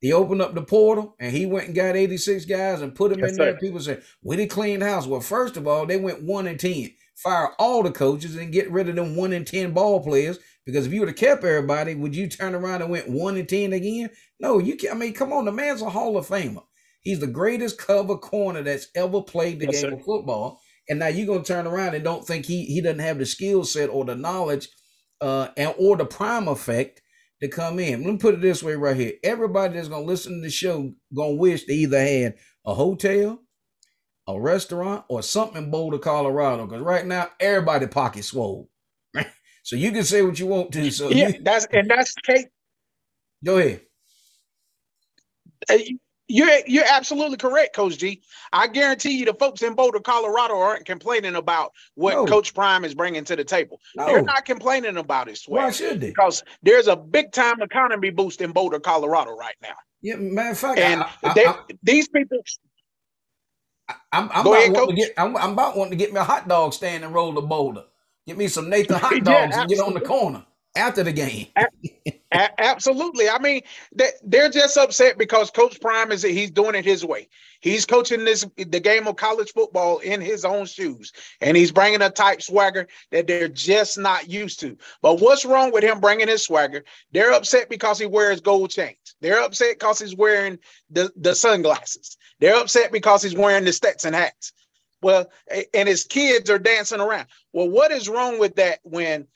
He 0.00 0.12
opened 0.12 0.42
up 0.42 0.54
the 0.54 0.62
portal 0.62 1.16
and 1.18 1.34
he 1.34 1.46
went 1.46 1.66
and 1.66 1.74
got 1.74 1.96
86 1.96 2.44
guys 2.44 2.80
and 2.80 2.94
put 2.94 3.10
them 3.10 3.20
yes, 3.20 3.30
in 3.30 3.36
there. 3.38 3.56
People 3.56 3.80
say, 3.80 3.98
we 4.22 4.36
did 4.36 4.50
clean 4.50 4.80
house. 4.80 5.06
Well, 5.06 5.20
first 5.20 5.56
of 5.56 5.66
all, 5.66 5.84
they 5.84 5.96
went 5.96 6.22
one 6.22 6.46
and 6.46 6.60
10 6.60 6.90
fire 7.16 7.50
all 7.58 7.82
the 7.82 7.90
coaches 7.90 8.36
and 8.36 8.52
get 8.52 8.70
rid 8.70 8.88
of 8.88 8.96
them 8.96 9.16
one 9.16 9.32
in 9.32 9.44
ten 9.44 9.72
ball 9.72 10.02
players. 10.02 10.38
Because 10.64 10.86
if 10.86 10.92
you 10.92 11.00
would 11.00 11.08
have 11.08 11.16
kept 11.16 11.44
everybody, 11.44 11.94
would 11.94 12.14
you 12.14 12.28
turn 12.28 12.54
around 12.54 12.82
and 12.82 12.90
went 12.90 13.08
one 13.08 13.36
in 13.36 13.46
ten 13.46 13.72
again? 13.72 14.10
No, 14.40 14.58
you 14.58 14.76
can't. 14.76 14.94
I 14.94 14.98
mean, 14.98 15.14
come 15.14 15.32
on, 15.32 15.44
the 15.44 15.52
man's 15.52 15.82
a 15.82 15.90
Hall 15.90 16.16
of 16.16 16.26
Famer. 16.26 16.64
He's 17.00 17.20
the 17.20 17.28
greatest 17.28 17.78
cover 17.78 18.16
corner 18.16 18.62
that's 18.62 18.88
ever 18.96 19.22
played 19.22 19.60
the 19.60 19.66
yes, 19.66 19.82
game 19.82 19.90
sir. 19.92 19.96
of 19.96 20.04
football. 20.04 20.60
And 20.88 20.98
now 20.98 21.06
you're 21.06 21.26
gonna 21.26 21.44
turn 21.44 21.66
around 21.66 21.94
and 21.94 22.02
don't 22.02 22.26
think 22.26 22.46
he 22.46 22.64
he 22.64 22.80
doesn't 22.80 22.98
have 22.98 23.18
the 23.18 23.26
skill 23.26 23.64
set 23.64 23.90
or 23.90 24.04
the 24.04 24.14
knowledge 24.14 24.68
uh 25.20 25.48
and 25.56 25.74
or 25.78 25.96
the 25.96 26.04
prime 26.04 26.48
effect 26.48 27.02
to 27.40 27.48
come 27.48 27.78
in. 27.78 28.02
Let 28.02 28.12
me 28.12 28.18
put 28.18 28.34
it 28.34 28.40
this 28.40 28.62
way 28.62 28.74
right 28.74 28.96
here. 28.96 29.12
Everybody 29.22 29.74
that's 29.74 29.88
gonna 29.88 30.04
listen 30.04 30.34
to 30.34 30.40
the 30.40 30.50
show 30.50 30.92
gonna 31.14 31.34
wish 31.34 31.64
they 31.66 31.74
either 31.74 32.00
had 32.00 32.34
a 32.64 32.74
hotel, 32.74 33.40
a 34.28 34.40
restaurant, 34.40 35.04
or 35.08 35.22
something 35.22 35.64
in 35.64 35.70
Boulder, 35.70 35.98
Colorado. 35.98 36.66
Because 36.66 36.82
right 36.82 37.06
now, 37.06 37.28
everybody 37.40 37.86
pocket 37.86 38.24
swole. 38.24 38.68
so 39.62 39.76
you 39.76 39.92
can 39.92 40.04
say 40.04 40.22
what 40.22 40.38
you 40.38 40.46
want 40.46 40.72
to. 40.72 40.90
So 40.90 41.10
yeah, 41.10 41.28
you, 41.28 41.42
that's 41.42 41.66
and 41.72 41.88
that's 41.88 42.14
Kate. 42.24 42.48
Go 43.44 43.58
ahead. 43.58 43.82
You're 46.28 46.50
you're 46.66 46.84
absolutely 46.90 47.36
correct, 47.36 47.76
Coach 47.76 47.98
G. 47.98 48.20
I 48.52 48.66
guarantee 48.66 49.16
you, 49.16 49.26
the 49.26 49.34
folks 49.34 49.62
in 49.62 49.74
Boulder, 49.74 50.00
Colorado, 50.00 50.58
aren't 50.58 50.84
complaining 50.84 51.36
about 51.36 51.72
what 51.94 52.14
no. 52.14 52.26
Coach 52.26 52.52
Prime 52.52 52.84
is 52.84 52.94
bringing 52.94 53.22
to 53.24 53.36
the 53.36 53.44
table. 53.44 53.80
No. 53.94 54.06
They're 54.06 54.22
not 54.22 54.44
complaining 54.44 54.96
about 54.96 55.28
it. 55.28 55.38
Swear. 55.38 55.66
Why 55.66 55.70
should 55.70 56.00
they? 56.00 56.08
Because 56.08 56.42
there's 56.64 56.88
a 56.88 56.96
big 56.96 57.30
time 57.30 57.62
economy 57.62 58.10
boost 58.10 58.40
in 58.40 58.50
Boulder, 58.50 58.80
Colorado, 58.80 59.36
right 59.36 59.54
now. 59.62 59.76
Yeah, 60.02 60.16
matter 60.16 60.50
of 60.50 60.58
fact, 60.58 60.80
and 60.80 61.02
I, 61.02 61.10
I, 61.22 61.32
they, 61.34 61.46
I, 61.46 61.58
these 61.84 62.08
people 62.08 62.38
I'm, 64.12 64.30
I'm 64.32 64.46
about 64.46 64.54
ahead, 64.54 64.72
wanting 64.72 64.96
to 64.96 65.02
get 65.02 65.12
I'm, 65.16 65.36
I'm, 65.36 65.52
about 65.52 65.76
wanting 65.76 65.90
to 65.90 65.96
get 65.96 66.12
me 66.12 66.20
a 66.20 66.24
hot 66.24 66.48
dog 66.48 66.72
stand 66.72 67.04
and 67.04 67.12
roll 67.14 67.32
the 67.32 67.42
boulder. 67.42 67.84
Get 68.26 68.36
me 68.36 68.48
some 68.48 68.70
Nathan 68.70 68.96
hot 69.00 69.12
dogs 69.24 69.26
yeah, 69.26 69.60
and 69.60 69.68
get 69.68 69.80
on 69.80 69.94
the 69.94 70.00
corner 70.00 70.44
after 70.76 71.02
the 71.02 71.12
game. 71.12 71.46
a- 71.56 72.60
absolutely. 72.60 73.28
I 73.28 73.38
mean, 73.38 73.62
they, 73.94 74.10
they're 74.24 74.50
just 74.50 74.76
upset 74.76 75.18
because 75.18 75.50
Coach 75.50 75.80
Prime 75.80 76.12
is 76.12 76.22
he's 76.22 76.50
doing 76.50 76.74
it 76.74 76.84
his 76.84 77.04
way. 77.04 77.28
He's 77.60 77.86
coaching 77.86 78.24
this 78.24 78.46
the 78.56 78.80
game 78.80 79.06
of 79.08 79.16
college 79.16 79.52
football 79.52 79.98
in 79.98 80.20
his 80.20 80.44
own 80.44 80.66
shoes, 80.66 81.12
and 81.40 81.56
he's 81.56 81.72
bringing 81.72 82.02
a 82.02 82.10
type 82.10 82.42
swagger 82.42 82.86
that 83.10 83.26
they're 83.26 83.48
just 83.48 83.98
not 83.98 84.28
used 84.28 84.60
to. 84.60 84.76
But 85.02 85.20
what's 85.20 85.44
wrong 85.44 85.72
with 85.72 85.82
him 85.82 86.00
bringing 86.00 86.28
his 86.28 86.44
swagger? 86.44 86.84
They're 87.12 87.32
upset 87.32 87.68
because 87.68 87.98
he 87.98 88.06
wears 88.06 88.40
gold 88.40 88.70
chains. 88.70 88.96
They're 89.20 89.42
upset 89.42 89.78
because 89.78 89.98
he's 89.98 90.14
wearing 90.14 90.58
the, 90.90 91.10
the 91.16 91.34
sunglasses. 91.34 92.16
They're 92.40 92.60
upset 92.60 92.92
because 92.92 93.22
he's 93.22 93.34
wearing 93.34 93.64
the 93.64 93.72
Stetson 93.72 94.12
hats. 94.12 94.52
Well, 95.02 95.30
and 95.74 95.88
his 95.88 96.04
kids 96.04 96.50
are 96.50 96.58
dancing 96.58 97.00
around. 97.00 97.26
Well, 97.52 97.68
what 97.68 97.92
is 97.92 98.08
wrong 98.08 98.38
with 98.38 98.56
that 98.56 98.80
when 98.82 99.26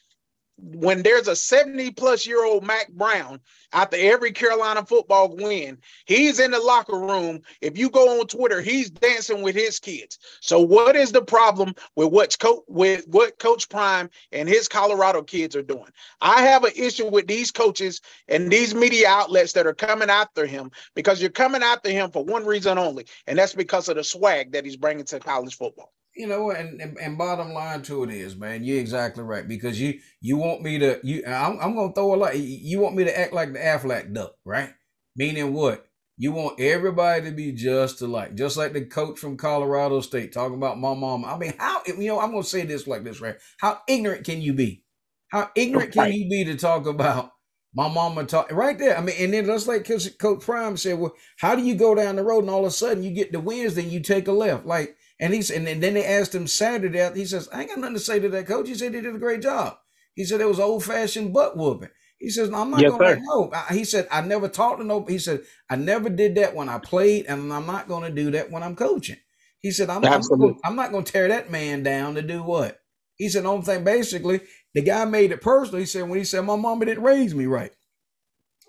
when 0.63 1.03
there's 1.03 1.29
a 1.29 1.37
70 1.37 1.93
plus 1.93 2.27
year 2.27 2.45
old 2.45 2.65
Mack 2.65 2.91
Brown 2.93 3.41
after 3.73 3.97
every 3.99 4.33
Carolina 4.33 4.85
football 4.85 5.35
win, 5.35 5.79
he's 6.05 6.41
in 6.41 6.51
the 6.51 6.61
locker 6.61 6.99
room. 6.99 7.41
If 7.61 7.79
you 7.79 7.91
go 7.91 8.21
on 8.21 8.27
Twitter, 8.27 8.61
he's 8.61 8.91
dancing 8.91 9.43
with 9.43 9.55
his 9.55 9.79
kids. 9.79 10.19
So 10.41 10.61
what 10.61 10.97
is 10.97 11.13
the 11.13 11.23
problem 11.23 11.75
with 11.97 12.13
what's 12.13 12.37
co- 12.37 12.65
with 12.69 13.07
what 13.09 13.39
Coach 13.39 13.69
Prime 13.69 14.11
and 14.33 14.49
his 14.49 14.69
Colorado 14.69 15.23
kids 15.23 15.57
are 15.57 15.63
doing? 15.63 15.91
I 16.21 16.43
have 16.43 16.65
an 16.65 16.73
issue 16.77 17.09
with 17.09 17.27
these 17.27 17.51
coaches 17.51 18.01
and 18.29 18.51
these 18.51 18.75
media 18.75 19.09
outlets 19.09 19.53
that 19.53 19.67
are 19.67 19.75
coming 19.75 20.11
after 20.11 20.47
him 20.47 20.71
because 20.95 21.21
you're 21.21 21.31
coming 21.31 21.63
after 21.63 21.91
him 21.91 22.11
for 22.11 22.25
one 22.25 22.45
reason 22.45 22.79
only, 22.79 23.07
and 23.27 23.39
that's 23.39 23.55
because 23.55 23.89
of 23.89 23.97
the 23.97 24.05
swag 24.05 24.53
that 24.53 24.65
he's 24.65 24.77
bringing 24.77 25.05
to 25.07 25.21
college 25.21 25.57
football 25.57 25.93
you 26.21 26.27
know, 26.27 26.51
and, 26.51 26.79
and, 26.83 26.99
and 26.99 27.17
bottom 27.17 27.55
line 27.55 27.81
to 27.83 28.05
it 28.05 28.11
is, 28.11 28.37
man, 28.37 28.63
you're 28.63 28.79
exactly 28.79 29.25
right 29.25 29.49
because 29.49 29.81
you 29.81 29.99
you 30.21 30.37
want 30.37 30.61
me 30.61 30.79
to 30.79 31.01
you. 31.03 31.25
I'm, 31.27 31.59
I'm 31.59 31.75
gonna 31.75 31.95
throw 31.95 32.15
a 32.15 32.17
lot. 32.17 32.39
You 32.39 32.79
want 32.79 32.95
me 32.95 33.05
to 33.05 33.19
act 33.19 33.33
like 33.33 33.55
the 33.55 33.59
Aflac 33.59 34.13
duck, 34.13 34.35
right? 34.45 34.69
Meaning 35.17 35.55
what? 35.55 35.87
You 36.19 36.33
want 36.33 36.61
everybody 36.61 37.25
to 37.25 37.31
be 37.31 37.53
just 37.53 38.03
alike, 38.03 38.35
just 38.35 38.59
like 38.59 38.75
the 38.75 38.85
coach 38.85 39.19
from 39.19 39.39
Colorado 39.39 40.03
State 40.03 40.35
talking 40.35 40.59
about 40.59 40.79
my 40.79 40.93
mom. 40.93 41.25
I 41.25 41.39
mean, 41.39 41.55
how 41.59 41.81
you 41.87 41.97
know? 42.09 42.21
I'm 42.21 42.33
gonna 42.33 42.45
say 42.45 42.67
this 42.67 42.87
like 42.87 43.03
this, 43.03 43.23
right? 43.23 43.37
How 43.59 43.81
ignorant 43.89 44.27
can 44.27 44.43
you 44.43 44.53
be? 44.53 44.85
How 45.29 45.49
ignorant 45.57 45.93
can 45.93 46.13
you 46.13 46.29
be 46.29 46.45
to 46.45 46.57
talk 46.59 46.87
about 46.87 47.31
my 47.73 47.89
mama 47.89 48.25
talk 48.25 48.53
right 48.53 48.79
there? 48.79 48.99
I 48.99 49.01
mean, 49.01 49.17
and 49.19 49.33
then 49.33 49.47
just 49.47 49.67
like 49.67 49.89
Coach 49.89 50.45
Prime 50.45 50.77
said, 50.77 50.99
well, 50.99 51.15
how 51.39 51.55
do 51.55 51.63
you 51.63 51.75
go 51.75 51.95
down 51.95 52.17
the 52.17 52.25
road 52.25 52.41
and 52.41 52.51
all 52.51 52.61
of 52.61 52.67
a 52.67 52.71
sudden 52.71 53.03
you 53.03 53.13
get 53.13 53.33
the 53.33 53.41
wins, 53.41 53.75
then 53.75 53.89
you 53.89 54.01
take 54.01 54.29
a 54.29 54.33
left, 54.33 54.67
like 54.67 54.97
and 55.21 55.35
he's 55.35 55.51
and 55.51 55.67
then 55.67 55.81
they 55.81 56.05
asked 56.05 56.35
him 56.35 56.47
Saturday. 56.47 57.11
He 57.15 57.27
says, 57.27 57.49
"I 57.53 57.61
ain't 57.61 57.69
got 57.69 57.79
nothing 57.79 57.95
to 57.95 58.01
say 58.01 58.19
to 58.19 58.29
that 58.31 58.47
coach." 58.47 58.69
He 58.69 58.75
said 58.75 58.95
he 58.95 59.03
did 59.03 59.15
a 59.15 59.19
great 59.19 59.43
job. 59.43 59.77
He 60.15 60.25
said 60.25 60.41
it 60.41 60.49
was 60.49 60.59
old 60.59 60.83
fashioned 60.83 61.35
butt 61.35 61.57
whooping. 61.59 61.91
He 62.19 62.31
says, 62.31 62.51
"I'm 62.53 62.71
not 62.71 62.81
yes, 62.81 62.91
gonna 62.91 63.15
sir. 63.17 63.21
no." 63.23 63.53
He 63.71 63.85
said, 63.85 64.09
"I 64.11 64.23
never 64.23 64.49
talked 64.49 64.81
to 64.81 64.85
no." 64.87 65.05
He 65.05 65.19
said, 65.19 65.43
"I 65.69 65.77
never 65.77 66.09
did 66.09 66.37
that 66.37 66.55
when 66.55 66.71
I 66.71 66.79
played, 66.79 67.27
and 67.27 67.53
I'm 67.53 67.67
not 67.67 67.87
going 67.87 68.05
to 68.05 68.11
do 68.11 68.31
that 68.33 68.51
when 68.51 68.63
I'm 68.63 68.75
coaching." 68.75 69.19
He 69.61 69.71
said, 69.73 69.91
"I'm, 69.91 70.01
not, 70.01 70.25
I'm 70.65 70.75
not 70.75 70.91
going 70.91 71.05
to 71.05 71.13
tear 71.13 71.29
that 71.29 71.51
man 71.51 71.83
down 71.83 72.15
to 72.15 72.23
do 72.23 72.43
what." 72.43 72.81
He 73.17 73.29
said, 73.29 73.45
"The 73.45 73.49
only 73.49 73.67
thing, 73.67 73.85
basically, 73.85 74.41
the 74.73 74.81
guy 74.81 75.05
made 75.05 75.33
it 75.33 75.43
personal." 75.43 75.81
He 75.81 75.87
said, 75.87 76.09
"When 76.09 76.19
he 76.19 76.25
said 76.25 76.47
my 76.47 76.57
mama 76.57 76.87
didn't 76.87 77.05
raise 77.05 77.35
me 77.35 77.45
right." 77.45 77.73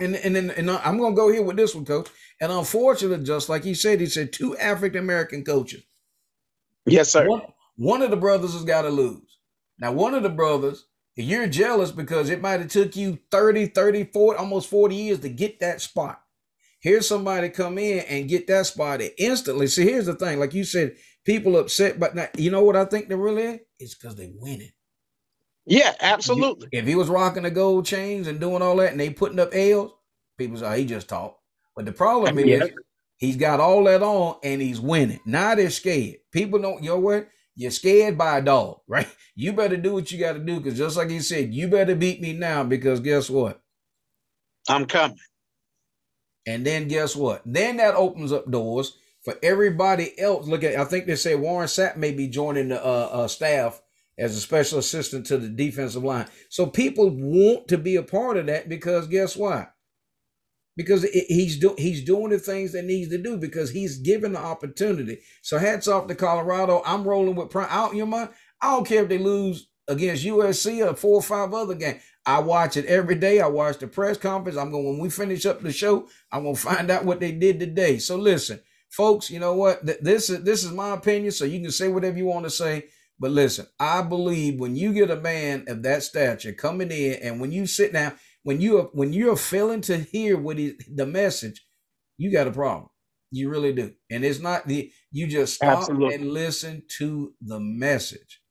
And 0.01 0.17
and 0.17 0.35
then 0.35 0.49
and 0.51 0.69
uh, 0.69 0.81
I'm 0.83 0.97
gonna 0.97 1.15
go 1.15 1.31
here 1.31 1.43
with 1.43 1.55
this 1.55 1.73
one, 1.73 1.85
coach. 1.85 2.09
And 2.41 2.51
unfortunately, 2.51 3.23
just 3.25 3.47
like 3.47 3.63
he 3.63 3.73
said, 3.73 4.01
he 4.01 4.07
said 4.07 4.33
two 4.33 4.57
African 4.57 4.99
American 4.99 5.45
coaches 5.45 5.83
Yes, 6.85 7.11
sir. 7.11 7.27
One, 7.27 7.41
one 7.75 8.01
of 8.01 8.11
the 8.11 8.17
brothers 8.17 8.53
has 8.53 8.63
got 8.63 8.83
to 8.83 8.89
lose. 8.89 9.37
Now, 9.79 9.91
one 9.91 10.13
of 10.13 10.23
the 10.23 10.29
brothers, 10.29 10.85
you're 11.15 11.47
jealous 11.47 11.91
because 11.91 12.29
it 12.29 12.41
might 12.41 12.59
have 12.59 12.69
took 12.69 12.95
you 12.95 13.19
30, 13.31 13.67
30, 13.67 14.05
40, 14.05 14.37
almost 14.37 14.69
40 14.69 14.95
years 14.95 15.19
to 15.19 15.29
get 15.29 15.59
that 15.59 15.81
spot. 15.81 16.21
Here's 16.79 17.07
somebody 17.07 17.49
come 17.49 17.77
in 17.77 17.99
and 18.05 18.29
get 18.29 18.47
that 18.47 18.65
spot 18.65 19.01
instantly. 19.17 19.67
See, 19.67 19.83
here's 19.83 20.07
the 20.07 20.15
thing. 20.15 20.39
Like 20.39 20.53
you 20.53 20.63
said, 20.63 20.95
people 21.25 21.57
upset, 21.57 21.99
but 21.99 22.15
not, 22.15 22.39
you 22.39 22.49
know 22.49 22.63
what 22.63 22.75
I 22.75 22.85
think 22.85 23.07
they 23.07 23.15
really 23.15 23.43
is? 23.43 23.59
It's 23.79 23.95
because 23.95 24.15
they 24.15 24.33
winning. 24.35 24.71
Yeah, 25.65 25.93
absolutely. 26.01 26.69
If 26.71 26.87
he 26.87 26.95
was 26.95 27.07
rocking 27.07 27.43
the 27.43 27.51
gold 27.51 27.85
chains 27.85 28.27
and 28.27 28.39
doing 28.39 28.63
all 28.63 28.75
that 28.77 28.91
and 28.91 28.99
they 28.99 29.11
putting 29.11 29.39
up 29.39 29.53
L's, 29.53 29.91
people 30.37 30.57
say, 30.57 30.65
oh, 30.65 30.73
he 30.73 30.85
just 30.85 31.07
talked. 31.07 31.39
But 31.75 31.85
the 31.85 31.91
problem 31.91 32.39
yeah. 32.39 32.63
is 32.63 32.71
He's 33.21 33.37
got 33.37 33.59
all 33.59 33.83
that 33.83 34.01
on 34.01 34.37
and 34.43 34.59
he's 34.59 34.81
winning. 34.81 35.19
Now 35.27 35.53
they're 35.53 35.69
scared. 35.69 36.17
People 36.31 36.59
don't, 36.59 36.83
you 36.83 36.89
know 36.89 36.99
what? 36.99 37.29
You're 37.55 37.69
scared 37.69 38.17
by 38.17 38.39
a 38.39 38.41
dog, 38.41 38.79
right? 38.87 39.07
You 39.35 39.53
better 39.53 39.77
do 39.77 39.93
what 39.93 40.11
you 40.11 40.19
got 40.19 40.33
to 40.33 40.39
do 40.39 40.59
because 40.59 40.77
just 40.77 40.97
like 40.97 41.11
he 41.11 41.19
said, 41.19 41.53
you 41.53 41.67
better 41.67 41.95
beat 41.95 42.19
me 42.19 42.33
now 42.33 42.63
because 42.63 42.99
guess 42.99 43.29
what? 43.29 43.61
I'm 44.67 44.87
coming. 44.87 45.17
And 46.47 46.65
then 46.65 46.87
guess 46.87 47.15
what? 47.15 47.43
Then 47.45 47.77
that 47.77 47.93
opens 47.93 48.31
up 48.31 48.49
doors 48.49 48.97
for 49.21 49.35
everybody 49.43 50.19
else. 50.19 50.47
Look 50.47 50.63
at, 50.63 50.79
I 50.79 50.85
think 50.85 51.05
they 51.05 51.15
say 51.15 51.35
Warren 51.35 51.67
Sapp 51.67 51.97
may 51.97 52.11
be 52.11 52.27
joining 52.27 52.69
the 52.69 52.83
uh, 52.83 53.09
uh, 53.11 53.27
staff 53.27 53.83
as 54.17 54.35
a 54.35 54.41
special 54.41 54.79
assistant 54.79 55.27
to 55.27 55.37
the 55.37 55.47
defensive 55.47 56.03
line. 56.03 56.25
So 56.49 56.65
people 56.65 57.11
want 57.11 57.67
to 57.67 57.77
be 57.77 57.97
a 57.97 58.03
part 58.03 58.37
of 58.37 58.47
that 58.47 58.67
because 58.67 59.07
guess 59.07 59.37
what? 59.37 59.71
Because 60.75 61.03
it, 61.03 61.25
he's 61.27 61.59
do, 61.59 61.75
he's 61.77 62.03
doing 62.03 62.29
the 62.29 62.39
things 62.39 62.71
that 62.73 62.85
needs 62.85 63.09
to 63.09 63.17
do 63.17 63.37
because 63.37 63.71
he's 63.71 63.97
given 63.97 64.33
the 64.33 64.39
opportunity. 64.39 65.19
So 65.41 65.57
hats 65.57 65.87
off 65.87 66.07
to 66.07 66.15
Colorado. 66.15 66.81
I'm 66.85 67.03
rolling 67.03 67.35
with 67.35 67.49
prime. 67.49 67.67
I 67.69 67.75
don't, 67.75 67.95
you 67.95 68.05
know, 68.05 68.29
I 68.61 68.71
don't 68.71 68.87
care 68.87 69.03
if 69.03 69.09
they 69.09 69.17
lose 69.17 69.67
against 69.87 70.25
USC 70.25 70.85
or 70.89 70.95
four 70.95 71.15
or 71.15 71.21
five 71.21 71.53
other 71.53 71.75
games. 71.75 72.01
I 72.25 72.39
watch 72.39 72.77
it 72.77 72.85
every 72.85 73.15
day. 73.15 73.41
I 73.41 73.47
watch 73.47 73.79
the 73.79 73.87
press 73.87 74.17
conference. 74.17 74.57
I'm 74.57 74.71
going 74.71 74.85
when 74.85 74.99
we 74.99 75.09
finish 75.09 75.45
up 75.45 75.61
the 75.61 75.71
show. 75.71 76.07
I'm 76.31 76.43
going 76.43 76.55
to 76.55 76.61
find 76.61 76.89
out 76.91 77.05
what 77.05 77.19
they 77.19 77.31
did 77.31 77.59
today. 77.59 77.97
So 77.97 78.15
listen, 78.15 78.61
folks. 78.89 79.29
You 79.29 79.39
know 79.39 79.55
what? 79.55 79.85
This 80.03 80.29
is 80.29 80.43
this 80.43 80.63
is 80.63 80.71
my 80.71 80.93
opinion. 80.93 81.31
So 81.31 81.45
you 81.45 81.61
can 81.61 81.71
say 81.71 81.87
whatever 81.87 82.17
you 82.17 82.25
want 82.25 82.45
to 82.45 82.51
say. 82.51 82.85
But 83.19 83.31
listen, 83.31 83.67
I 83.79 84.01
believe 84.01 84.59
when 84.59 84.75
you 84.75 84.93
get 84.93 85.11
a 85.11 85.15
man 85.15 85.65
of 85.67 85.83
that 85.83 86.03
stature 86.03 86.53
coming 86.53 86.89
in, 86.91 87.19
and 87.21 87.39
when 87.39 87.51
you 87.51 87.67
sit 87.67 87.93
down 87.93 88.13
when 88.43 88.61
you 88.61 88.79
are 88.79 88.89
when 88.93 89.13
you're 89.13 89.35
failing 89.35 89.81
to 89.81 89.97
hear 89.97 90.37
what 90.37 90.59
is 90.59 90.73
the 90.93 91.05
message, 91.05 91.65
you 92.17 92.31
got 92.31 92.47
a 92.47 92.51
problem. 92.51 92.89
You 93.31 93.49
really 93.49 93.73
do. 93.73 93.93
And 94.09 94.25
it's 94.25 94.39
not 94.39 94.67
the 94.67 94.91
you 95.11 95.27
just 95.27 95.55
stop 95.55 95.79
Absolutely. 95.79 96.15
and 96.15 96.31
listen 96.31 96.83
to 96.97 97.33
the 97.41 97.59
message. 97.59 98.41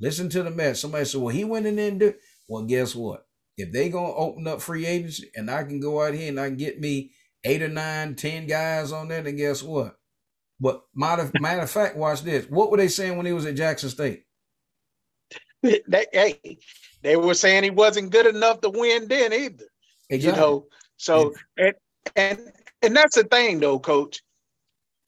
Listen 0.00 0.28
to 0.30 0.42
the 0.42 0.50
message. 0.50 0.80
Somebody 0.80 1.04
said, 1.04 1.20
Well, 1.20 1.34
he 1.34 1.44
went 1.44 1.66
in 1.66 1.76
there 1.76 1.88
and 1.88 2.00
did 2.00 2.14
well, 2.48 2.64
guess 2.64 2.94
what? 2.94 3.26
If 3.56 3.72
they 3.72 3.88
gonna 3.88 4.12
open 4.12 4.46
up 4.46 4.60
free 4.60 4.86
agency 4.86 5.30
and 5.34 5.50
I 5.50 5.64
can 5.64 5.80
go 5.80 6.02
out 6.02 6.14
here 6.14 6.28
and 6.28 6.40
I 6.40 6.48
can 6.48 6.56
get 6.56 6.80
me 6.80 7.12
eight 7.44 7.62
or 7.62 7.68
nine, 7.68 8.14
ten 8.16 8.46
guys 8.46 8.92
on 8.92 9.08
there, 9.08 9.22
then 9.22 9.36
guess 9.36 9.62
what? 9.62 9.96
But 10.58 10.82
matter, 10.94 11.30
matter 11.40 11.62
of 11.62 11.70
fact, 11.70 11.96
watch 11.96 12.22
this. 12.22 12.46
What 12.50 12.70
were 12.70 12.76
they 12.76 12.88
saying 12.88 13.16
when 13.16 13.26
he 13.26 13.32
was 13.32 13.46
at 13.46 13.56
Jackson 13.56 13.88
State? 13.88 14.24
They, 15.62 16.06
hey, 16.12 16.58
they 17.02 17.16
were 17.16 17.34
saying 17.34 17.64
he 17.64 17.70
wasn't 17.70 18.10
good 18.10 18.26
enough 18.26 18.60
to 18.60 18.70
win 18.70 19.08
then 19.08 19.32
either. 19.32 19.64
Exactly. 20.08 20.40
You 20.40 20.46
know, 20.46 20.66
so 20.96 21.34
and 21.56 21.74
and 22.16 22.38
and 22.82 22.96
that's 22.96 23.16
the 23.16 23.24
thing 23.24 23.60
though, 23.60 23.78
coach. 23.78 24.22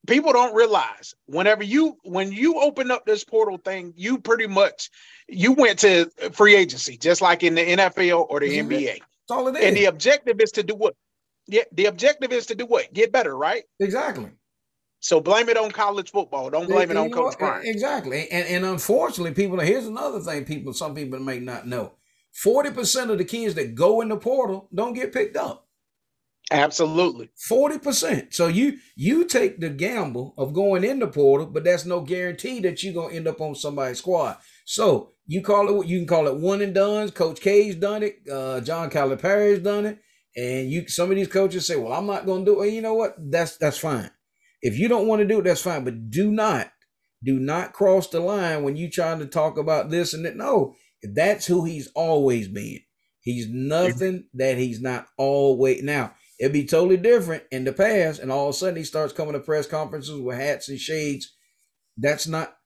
People 0.06 0.32
don't 0.32 0.54
realize 0.54 1.14
whenever 1.26 1.62
you 1.62 1.96
when 2.02 2.32
you 2.32 2.61
open 2.61 2.90
up 2.90 3.06
this 3.06 3.22
portal 3.22 3.58
thing, 3.58 3.92
you 3.96 4.18
pretty 4.18 4.49
much 4.49 4.90
you 5.28 5.52
went 5.52 5.78
to 5.80 6.11
free 6.32 6.56
agency, 6.56 6.96
just 6.96 7.22
like 7.22 7.42
in 7.42 7.54
the 7.54 7.64
NFL 7.64 8.26
or 8.28 8.40
the. 8.40 8.58
NBA. 8.58 8.99
That's 9.28 9.30
all 9.30 9.46
it 9.49 9.56
is. 9.56 9.64
And 9.64 9.76
the 9.76 9.84
objective 9.84 10.40
is 10.40 10.50
to 10.52 10.62
do 10.64 10.75
what? 10.75 10.94
Yeah, 11.46 11.62
the 11.72 11.87
objective 11.87 12.32
is 12.32 12.46
to 12.46 12.54
do 12.54 12.66
what? 12.66 12.92
Get 12.92 13.12
better, 13.12 13.37
right? 13.37 13.62
Exactly. 13.78 14.30
So 15.02 15.21
blame 15.21 15.49
it 15.49 15.56
on 15.56 15.73
college 15.73 16.12
football. 16.12 16.49
Don't 16.49 16.68
blame 16.68 16.92
it 16.92 16.97
on 16.97 17.11
Coach 17.11 17.37
Prime. 17.37 17.62
Exactly. 17.64 18.28
And 18.30 18.47
and 18.47 18.64
unfortunately, 18.64 19.35
people 19.35 19.59
here's 19.59 19.87
another 19.87 20.21
thing 20.21 20.44
people 20.44 20.73
some 20.73 20.94
people 20.94 21.18
may 21.18 21.40
not 21.40 21.66
know. 21.66 21.94
40% 22.44 23.11
of 23.11 23.18
the 23.18 23.25
kids 23.25 23.56
that 23.56 23.75
go 23.75 24.00
in 24.00 24.09
the 24.09 24.16
portal 24.16 24.68
don't 24.73 24.94
get 24.94 25.12
picked 25.12 25.37
up. 25.37 25.66
Absolutely. 26.52 27.30
40%. 27.50 28.32
So 28.32 28.47
you 28.47 28.78
you 28.94 29.25
take 29.25 29.59
the 29.59 29.71
gamble 29.71 30.35
of 30.38 30.52
going 30.52 30.85
in 30.85 31.00
the 31.00 31.09
portal, 31.09 31.49
but 31.49 31.64
that's 31.64 31.85
no 31.85 32.00
guarantee 32.00 32.61
that 32.61 32.82
you're 32.85 32.94
gonna 32.94 33.14
end 33.14 33.26
up 33.26 33.40
on 33.40 33.56
somebody's 33.56 33.99
squad. 33.99 34.37
So 34.64 35.11
you 35.26 35.42
call 35.42 35.80
it 35.82 35.87
you 35.88 35.99
can 35.99 36.06
call 36.06 36.28
it 36.28 36.37
one 36.37 36.62
and 36.62 36.75
done. 36.75 37.11
Coach 37.11 37.40
K's 37.40 37.75
done 37.75 38.04
it, 38.04 38.21
uh, 38.30 38.61
John 38.61 38.88
Calipari's 38.88 39.59
done 39.59 39.85
it. 39.85 39.99
And 40.37 40.71
you 40.71 40.87
some 40.87 41.11
of 41.11 41.16
these 41.16 41.28
coaches 41.28 41.66
say, 41.66 41.75
Well, 41.75 41.92
I'm 41.92 42.06
not 42.06 42.25
gonna 42.25 42.44
do 42.44 42.52
it. 42.52 42.59
Well, 42.59 42.66
you 42.66 42.82
know 42.82 42.94
what? 42.94 43.16
That's 43.18 43.56
that's 43.56 43.78
fine. 43.78 44.11
If 44.62 44.78
you 44.78 44.88
don't 44.88 45.09
want 45.09 45.21
to 45.21 45.28
do 45.28 45.40
it, 45.40 45.42
that's 45.42 45.61
fine. 45.61 45.85
But 45.85 46.11
do 46.11 46.31
not, 46.31 46.71
do 47.23 47.38
not 47.38 47.73
cross 47.73 48.09
the 48.09 48.21
line 48.21 48.62
when 48.62 48.76
you 48.76 48.88
trying 48.88 49.19
to 49.19 49.26
talk 49.26 49.59
about 49.59 49.90
this 49.90 50.14
and 50.14 50.25
that. 50.25 50.37
No, 50.37 50.76
that's 51.02 51.47
who 51.47 51.64
he's 51.64 51.88
always 51.95 52.49
been. 52.49 52.81
He's 53.21 53.49
nothing 53.49 54.25
that 54.35 54.57
he's 54.59 54.81
not 54.81 55.07
always. 55.16 55.83
Now, 55.83 56.14
it'd 56.40 56.52
be 56.52 56.64
totally 56.64 56.97
different 56.97 57.45
in 57.50 57.64
the 57.64 57.73
past, 57.73 58.21
and 58.21 58.33
all 58.33 58.49
of 58.49 58.54
a 58.54 58.59
sudden 58.59 58.76
he 58.76 58.85
starts 58.85 59.12
coming 59.12 59.35
to 59.35 59.40
press 59.40 59.66
conferences 59.66 60.21
with 60.21 60.37
hats 60.37 60.69
and 60.69 60.78
shades. 60.78 61.33
That's 61.97 62.26
not. 62.26 62.57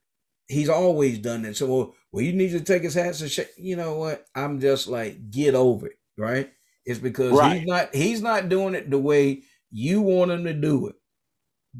He's 0.48 0.68
always 0.68 1.18
done 1.18 1.42
that. 1.42 1.56
So, 1.56 1.66
well, 1.66 1.94
well 2.12 2.24
you 2.24 2.32
need 2.32 2.52
to 2.52 2.60
take 2.60 2.82
his 2.82 2.94
hats 2.94 3.20
and 3.20 3.30
shades. 3.30 3.50
You 3.58 3.76
know 3.76 3.96
what? 3.96 4.24
I'm 4.34 4.60
just 4.60 4.86
like, 4.86 5.30
get 5.30 5.54
over 5.54 5.88
it, 5.88 5.98
right? 6.16 6.50
It's 6.84 7.00
because 7.00 7.32
right. 7.32 7.58
he's 7.58 7.66
not. 7.66 7.94
He's 7.94 8.22
not 8.22 8.48
doing 8.48 8.74
it 8.74 8.90
the 8.90 8.98
way 8.98 9.42
you 9.70 10.02
want 10.02 10.30
him 10.30 10.44
to 10.44 10.54
do 10.54 10.86
it 10.88 10.94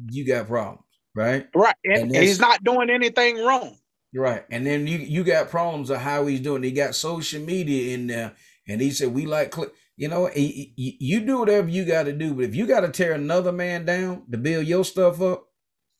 you 0.09 0.25
got 0.25 0.47
problems, 0.47 0.85
right? 1.15 1.47
Right. 1.55 1.75
And, 1.85 2.03
and 2.03 2.15
he's 2.15 2.39
not 2.39 2.63
doing 2.63 2.89
anything 2.89 3.37
wrong. 3.43 3.77
Right. 4.13 4.45
And 4.49 4.65
then 4.65 4.87
you 4.87 4.97
you 4.99 5.23
got 5.23 5.49
problems 5.49 5.89
of 5.89 5.99
how 5.99 6.25
he's 6.25 6.39
doing. 6.39 6.63
He 6.63 6.71
got 6.71 6.95
social 6.95 7.41
media 7.41 7.93
in 7.93 8.07
there, 8.07 8.33
and 8.67 8.81
he 8.81 8.91
said 8.91 9.13
we 9.13 9.25
like 9.25 9.51
click. 9.51 9.71
you 9.95 10.07
know 10.07 10.27
he, 10.27 10.73
he, 10.75 10.97
you 10.99 11.19
do 11.19 11.39
whatever 11.39 11.67
you 11.67 11.85
got 11.85 12.03
to 12.03 12.13
do, 12.13 12.33
but 12.33 12.45
if 12.45 12.55
you 12.55 12.65
got 12.65 12.81
to 12.81 12.89
tear 12.89 13.13
another 13.13 13.51
man 13.51 13.85
down 13.85 14.23
to 14.31 14.37
build 14.37 14.65
your 14.65 14.85
stuff 14.85 15.21
up, 15.21 15.47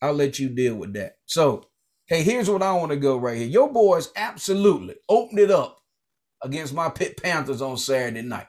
I'll 0.00 0.14
let 0.14 0.38
you 0.38 0.48
deal 0.48 0.74
with 0.76 0.94
that. 0.94 1.18
So 1.26 1.64
hey, 2.06 2.22
here's 2.22 2.50
what 2.50 2.62
I 2.62 2.72
want 2.72 2.90
to 2.90 2.96
go 2.96 3.18
right 3.18 3.36
here. 3.36 3.46
Your 3.46 3.72
boys 3.72 4.10
absolutely 4.16 4.96
opened 5.08 5.38
it 5.38 5.50
up 5.50 5.78
against 6.42 6.74
my 6.74 6.88
Pitt 6.88 7.22
Panthers 7.22 7.62
on 7.62 7.76
Saturday 7.76 8.22
night. 8.22 8.46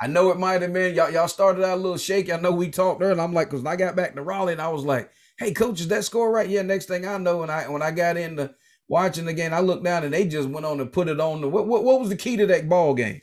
I 0.00 0.08
know 0.08 0.30
it 0.30 0.38
might 0.38 0.62
have 0.62 0.72
been 0.72 0.94
y'all. 0.94 1.10
Y'all 1.10 1.28
started 1.28 1.64
out 1.64 1.78
a 1.78 1.80
little 1.80 1.98
shaky. 1.98 2.32
I 2.32 2.40
know 2.40 2.52
we 2.52 2.70
talked 2.70 3.00
there, 3.00 3.12
and 3.12 3.20
I'm 3.20 3.32
like, 3.34 3.50
because 3.50 3.64
I 3.64 3.76
got 3.76 3.96
back 3.96 4.14
to 4.14 4.22
Raleigh, 4.22 4.52
and 4.54 4.62
I 4.62 4.68
was 4.68 4.84
like, 4.84 5.10
"Hey, 5.38 5.52
coach, 5.52 5.80
is 5.80 5.88
that 5.88 6.04
score 6.04 6.30
right?" 6.30 6.48
Yeah. 6.48 6.62
Next 6.62 6.86
thing 6.86 7.06
I 7.06 7.18
know, 7.18 7.38
when 7.38 7.50
I 7.50 7.68
when 7.68 7.82
I 7.82 7.92
got 7.92 8.16
into 8.18 8.54
watching 8.88 9.24
the 9.26 9.32
game, 9.34 9.54
I 9.54 9.60
looked 9.60 9.84
down, 9.84 10.04
and 10.04 10.12
they 10.14 10.26
just 10.26 10.48
went 10.48 10.66
on 10.66 10.78
to 10.78 10.86
put 10.86 11.08
it 11.08 11.20
on 11.20 11.40
the. 11.40 11.48
What 11.48 11.66
what, 11.66 11.84
what 11.84 12.00
was 12.00 12.10
the 12.10 12.16
key 12.16 12.36
to 12.36 12.46
that 12.48 12.68
ball 12.68 12.94
game? 12.94 13.22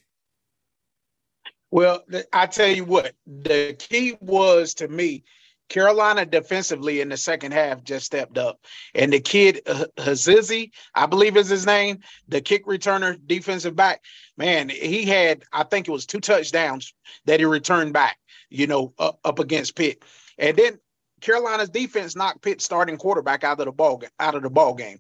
Well, 1.71 2.03
I 2.31 2.47
tell 2.47 2.69
you 2.69 2.85
what, 2.85 3.13
the 3.27 3.75
key 3.77 4.17
was 4.21 4.73
to 4.75 4.87
me 4.87 5.23
Carolina 5.73 6.23
defensively 6.23 7.01
in 7.01 7.09
the 7.09 7.17
second 7.17 7.51
half 7.51 7.83
just 7.83 8.05
stepped 8.05 8.37
up. 8.37 8.59
And 8.93 9.11
the 9.11 9.19
kid, 9.19 9.61
Hazizi, 9.65 10.69
I 10.93 11.07
believe 11.07 11.35
is 11.35 11.49
his 11.49 11.65
name, 11.65 12.01
the 12.27 12.41
kick 12.41 12.67
returner, 12.67 13.17
defensive 13.25 13.75
back, 13.75 14.03
man, 14.37 14.69
he 14.69 15.03
had, 15.03 15.43
I 15.51 15.63
think 15.63 15.87
it 15.87 15.91
was 15.91 16.05
two 16.05 16.19
touchdowns 16.19 16.93
that 17.25 17.39
he 17.39 17.47
returned 17.47 17.91
back, 17.91 18.19
you 18.51 18.67
know, 18.67 18.93
up, 18.99 19.39
against 19.39 19.75
Pitt. 19.75 20.03
And 20.37 20.55
then 20.55 20.77
Carolina's 21.21 21.69
defense 21.69 22.15
knocked 22.15 22.43
Pitt 22.43 22.61
starting 22.61 22.97
quarterback 22.97 23.43
out 23.43 23.59
of 23.59 23.65
the 23.65 23.71
ball 23.71 24.03
out 24.19 24.35
of 24.35 24.43
the 24.43 24.51
ball 24.51 24.75
game. 24.75 24.99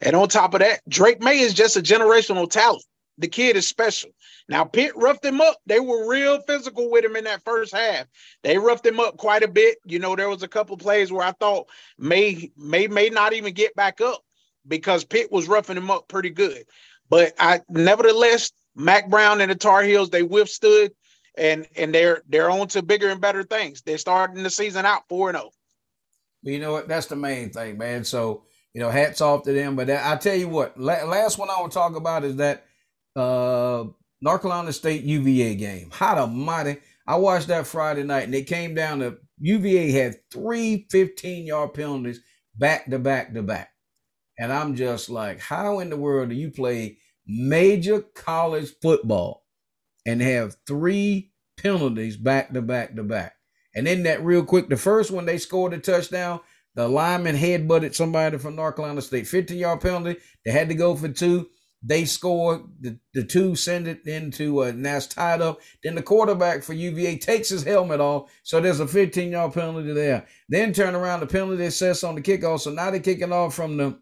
And 0.00 0.14
on 0.14 0.28
top 0.28 0.54
of 0.54 0.60
that, 0.60 0.82
Drake 0.88 1.20
Maye 1.20 1.40
is 1.40 1.52
just 1.52 1.76
a 1.76 1.80
generational 1.80 2.48
talent. 2.48 2.84
The 3.18 3.28
kid 3.28 3.56
is 3.56 3.68
special. 3.68 4.10
Now 4.48 4.64
Pitt 4.64 4.92
roughed 4.96 5.24
him 5.24 5.40
up. 5.40 5.58
They 5.66 5.80
were 5.80 6.08
real 6.08 6.40
physical 6.40 6.90
with 6.90 7.04
him 7.04 7.16
in 7.16 7.24
that 7.24 7.44
first 7.44 7.74
half. 7.74 8.06
They 8.42 8.58
roughed 8.58 8.86
him 8.86 9.00
up 9.00 9.16
quite 9.16 9.42
a 9.42 9.48
bit. 9.48 9.78
You 9.84 9.98
know, 9.98 10.16
there 10.16 10.28
was 10.28 10.42
a 10.42 10.48
couple 10.48 10.76
plays 10.76 11.12
where 11.12 11.26
I 11.26 11.32
thought 11.32 11.68
may 11.98 12.50
may 12.56 12.86
may 12.86 13.10
not 13.10 13.32
even 13.32 13.52
get 13.52 13.74
back 13.74 14.00
up 14.00 14.22
because 14.66 15.04
Pitt 15.04 15.30
was 15.30 15.48
roughing 15.48 15.76
him 15.76 15.90
up 15.90 16.08
pretty 16.08 16.30
good. 16.30 16.64
But 17.08 17.34
I 17.38 17.60
nevertheless, 17.68 18.50
Mack 18.74 19.10
Brown 19.10 19.40
and 19.40 19.50
the 19.50 19.56
Tar 19.56 19.82
Heels 19.82 20.10
they 20.10 20.22
withstood 20.22 20.92
and 21.36 21.66
and 21.76 21.94
they're 21.94 22.22
they're 22.28 22.50
on 22.50 22.68
to 22.68 22.82
bigger 22.82 23.08
and 23.10 23.20
better 23.20 23.42
things. 23.42 23.82
They're 23.82 23.98
starting 23.98 24.42
the 24.42 24.50
season 24.50 24.86
out 24.86 25.02
4 25.08 25.32
0. 25.32 25.50
You 26.42 26.58
know 26.58 26.72
what? 26.72 26.88
That's 26.88 27.06
the 27.06 27.16
main 27.16 27.50
thing, 27.50 27.78
man. 27.78 28.04
So, 28.04 28.44
you 28.74 28.80
know, 28.80 28.90
hats 28.90 29.20
off 29.20 29.44
to 29.44 29.52
them. 29.52 29.76
But 29.76 29.90
I 29.90 30.16
tell 30.16 30.34
you 30.34 30.48
what, 30.48 30.78
last 30.78 31.38
one 31.38 31.50
I 31.50 31.60
want 31.60 31.72
to 31.72 31.78
talk 31.78 31.94
about 31.94 32.24
is 32.24 32.36
that 32.36 32.64
uh 33.16 33.84
North 34.20 34.42
Carolina 34.42 34.72
State 34.72 35.02
UVA 35.02 35.56
game. 35.56 35.90
How 35.92 36.14
the 36.14 36.26
mighty. 36.26 36.78
I 37.06 37.16
watched 37.16 37.48
that 37.48 37.66
Friday 37.66 38.04
night 38.04 38.24
and 38.24 38.34
it 38.34 38.46
came 38.46 38.74
down 38.74 39.00
to 39.00 39.18
UVA 39.40 39.90
had 39.90 40.16
three 40.30 40.86
15 40.90 41.46
yard 41.46 41.74
penalties 41.74 42.20
back 42.56 42.88
to 42.90 42.98
back 42.98 43.34
to 43.34 43.42
back. 43.42 43.70
And 44.38 44.52
I'm 44.52 44.76
just 44.76 45.10
like, 45.10 45.40
how 45.40 45.80
in 45.80 45.90
the 45.90 45.96
world 45.96 46.30
do 46.30 46.36
you 46.36 46.50
play 46.50 46.98
major 47.26 48.00
college 48.00 48.72
football 48.80 49.44
and 50.06 50.22
have 50.22 50.56
three 50.66 51.32
penalties 51.56 52.16
back 52.16 52.52
to 52.52 52.62
back 52.62 52.94
to 52.94 53.02
back? 53.02 53.34
And 53.74 53.86
then 53.86 54.04
that 54.04 54.24
real 54.24 54.44
quick, 54.44 54.68
the 54.68 54.76
first 54.76 55.10
one 55.10 55.26
they 55.26 55.38
scored 55.38 55.72
a 55.72 55.78
touchdown, 55.78 56.40
the 56.74 56.88
lineman 56.88 57.34
head 57.34 57.66
butted 57.66 57.94
somebody 57.94 58.38
from 58.38 58.56
North 58.56 58.76
Carolina 58.76 59.02
State, 59.02 59.26
15 59.26 59.58
yard 59.58 59.80
penalty. 59.80 60.20
They 60.44 60.52
had 60.52 60.68
to 60.68 60.74
go 60.74 60.94
for 60.94 61.08
two. 61.08 61.48
They 61.82 62.04
score 62.04 62.64
the, 62.80 62.98
the 63.12 63.24
two, 63.24 63.56
send 63.56 63.88
it 63.88 64.06
into 64.06 64.62
uh, 64.62 64.66
and 64.66 64.84
that's 64.86 65.06
tied 65.06 65.40
up. 65.40 65.60
Then 65.82 65.96
the 65.96 66.02
quarterback 66.02 66.62
for 66.62 66.74
UVA 66.74 67.18
takes 67.18 67.48
his 67.48 67.64
helmet 67.64 68.00
off, 68.00 68.30
so 68.44 68.60
there's 68.60 68.80
a 68.80 68.86
15 68.86 69.32
yard 69.32 69.52
penalty 69.52 69.92
there. 69.92 70.26
Then 70.48 70.72
turn 70.72 70.94
around 70.94 71.20
the 71.20 71.26
penalty 71.26 71.68
sets 71.70 72.04
on 72.04 72.14
the 72.14 72.22
kickoff. 72.22 72.60
So 72.60 72.70
now 72.70 72.90
they're 72.90 73.00
kicking 73.00 73.32
off 73.32 73.54
from 73.54 73.76
the 73.76 73.98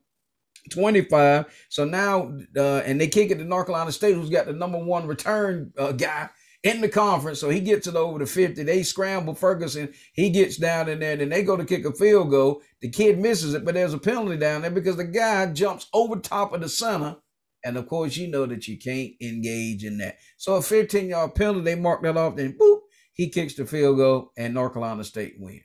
25. 0.70 1.46
So 1.70 1.84
now, 1.84 2.36
uh, 2.56 2.78
and 2.78 3.00
they 3.00 3.08
kick 3.08 3.30
it 3.30 3.38
to 3.38 3.44
North 3.44 3.66
Carolina 3.66 3.92
State, 3.92 4.14
who's 4.14 4.30
got 4.30 4.46
the 4.46 4.52
number 4.52 4.78
one 4.78 5.06
return 5.06 5.72
uh, 5.78 5.92
guy 5.92 6.28
in 6.62 6.82
the 6.82 6.88
conference. 6.88 7.40
So 7.40 7.48
he 7.48 7.60
gets 7.60 7.86
it 7.86 7.96
over 7.96 8.18
to 8.18 8.26
50. 8.26 8.62
They 8.62 8.82
scramble 8.82 9.34
Ferguson. 9.34 9.92
He 10.12 10.30
gets 10.30 10.58
down 10.58 10.88
in 10.88 11.00
there. 11.00 11.16
Then 11.16 11.30
they 11.30 11.42
go 11.42 11.56
to 11.56 11.64
kick 11.64 11.86
a 11.86 11.92
field 11.92 12.30
goal. 12.30 12.62
The 12.80 12.90
kid 12.90 13.18
misses 13.18 13.54
it, 13.54 13.64
but 13.64 13.74
there's 13.74 13.94
a 13.94 13.98
penalty 13.98 14.36
down 14.36 14.62
there 14.62 14.70
because 14.70 14.96
the 14.96 15.04
guy 15.04 15.46
jumps 15.46 15.86
over 15.92 16.16
top 16.16 16.52
of 16.52 16.60
the 16.60 16.68
center 16.68 17.16
and 17.64 17.76
of 17.76 17.86
course, 17.86 18.16
you 18.16 18.28
know 18.28 18.46
that 18.46 18.66
you 18.68 18.78
can't 18.78 19.12
engage 19.20 19.84
in 19.84 19.98
that. 19.98 20.16
So 20.36 20.56
a 20.56 20.62
15 20.62 21.08
yard 21.08 21.34
penalty, 21.34 21.62
they 21.62 21.74
mark 21.74 22.02
that 22.02 22.16
off, 22.16 22.36
then 22.36 22.56
boop, 22.60 22.80
he 23.12 23.28
kicks 23.28 23.54
the 23.54 23.66
field 23.66 23.98
goal, 23.98 24.32
and 24.36 24.54
North 24.54 24.72
Carolina 24.72 25.04
State 25.04 25.34
wins. 25.38 25.62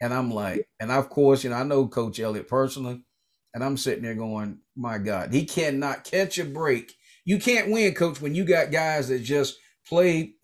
And 0.00 0.12
I'm 0.12 0.30
like, 0.30 0.66
and 0.80 0.90
of 0.90 1.08
course, 1.08 1.44
you 1.44 1.50
know, 1.50 1.56
I 1.56 1.62
know 1.62 1.86
Coach 1.86 2.18
Elliott 2.18 2.48
personally, 2.48 3.02
and 3.54 3.62
I'm 3.62 3.76
sitting 3.76 4.02
there 4.02 4.14
going, 4.14 4.58
my 4.76 4.98
God, 4.98 5.32
he 5.32 5.44
cannot 5.44 6.04
catch 6.04 6.38
a 6.38 6.44
break. 6.44 6.92
You 7.24 7.38
can't 7.38 7.70
win, 7.70 7.94
coach, 7.94 8.20
when 8.20 8.34
you 8.34 8.44
got 8.44 8.72
guys 8.72 9.08
that 9.08 9.20
just 9.20 9.56
play. 9.88 10.34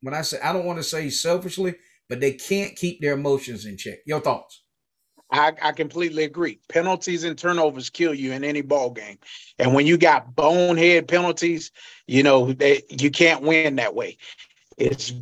When 0.00 0.14
I 0.14 0.22
say, 0.22 0.38
I 0.42 0.52
don't 0.52 0.66
want 0.66 0.78
to 0.78 0.82
say 0.82 1.08
selfishly, 1.10 1.76
but 2.08 2.20
they 2.20 2.32
can't 2.32 2.76
keep 2.76 3.00
their 3.00 3.14
emotions 3.14 3.64
in 3.64 3.76
check. 3.76 3.98
Your 4.06 4.20
thoughts? 4.20 4.63
I, 5.34 5.52
I 5.62 5.72
completely 5.72 6.22
agree. 6.22 6.60
Penalties 6.68 7.24
and 7.24 7.36
turnovers 7.36 7.90
kill 7.90 8.14
you 8.14 8.32
in 8.32 8.44
any 8.44 8.60
ball 8.62 8.90
game, 8.90 9.18
and 9.58 9.74
when 9.74 9.84
you 9.84 9.98
got 9.98 10.36
bonehead 10.36 11.08
penalties, 11.08 11.72
you 12.06 12.22
know 12.22 12.52
they 12.52 12.82
you 12.88 13.10
can't 13.10 13.42
win 13.42 13.74
that 13.76 13.96
way. 13.96 14.16
It's 14.78 15.12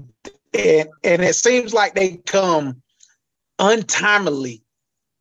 and 0.53 0.88
and 1.03 1.22
it 1.22 1.35
seems 1.35 1.72
like 1.72 1.94
they 1.94 2.18
come 2.27 2.83
untimely 3.59 4.62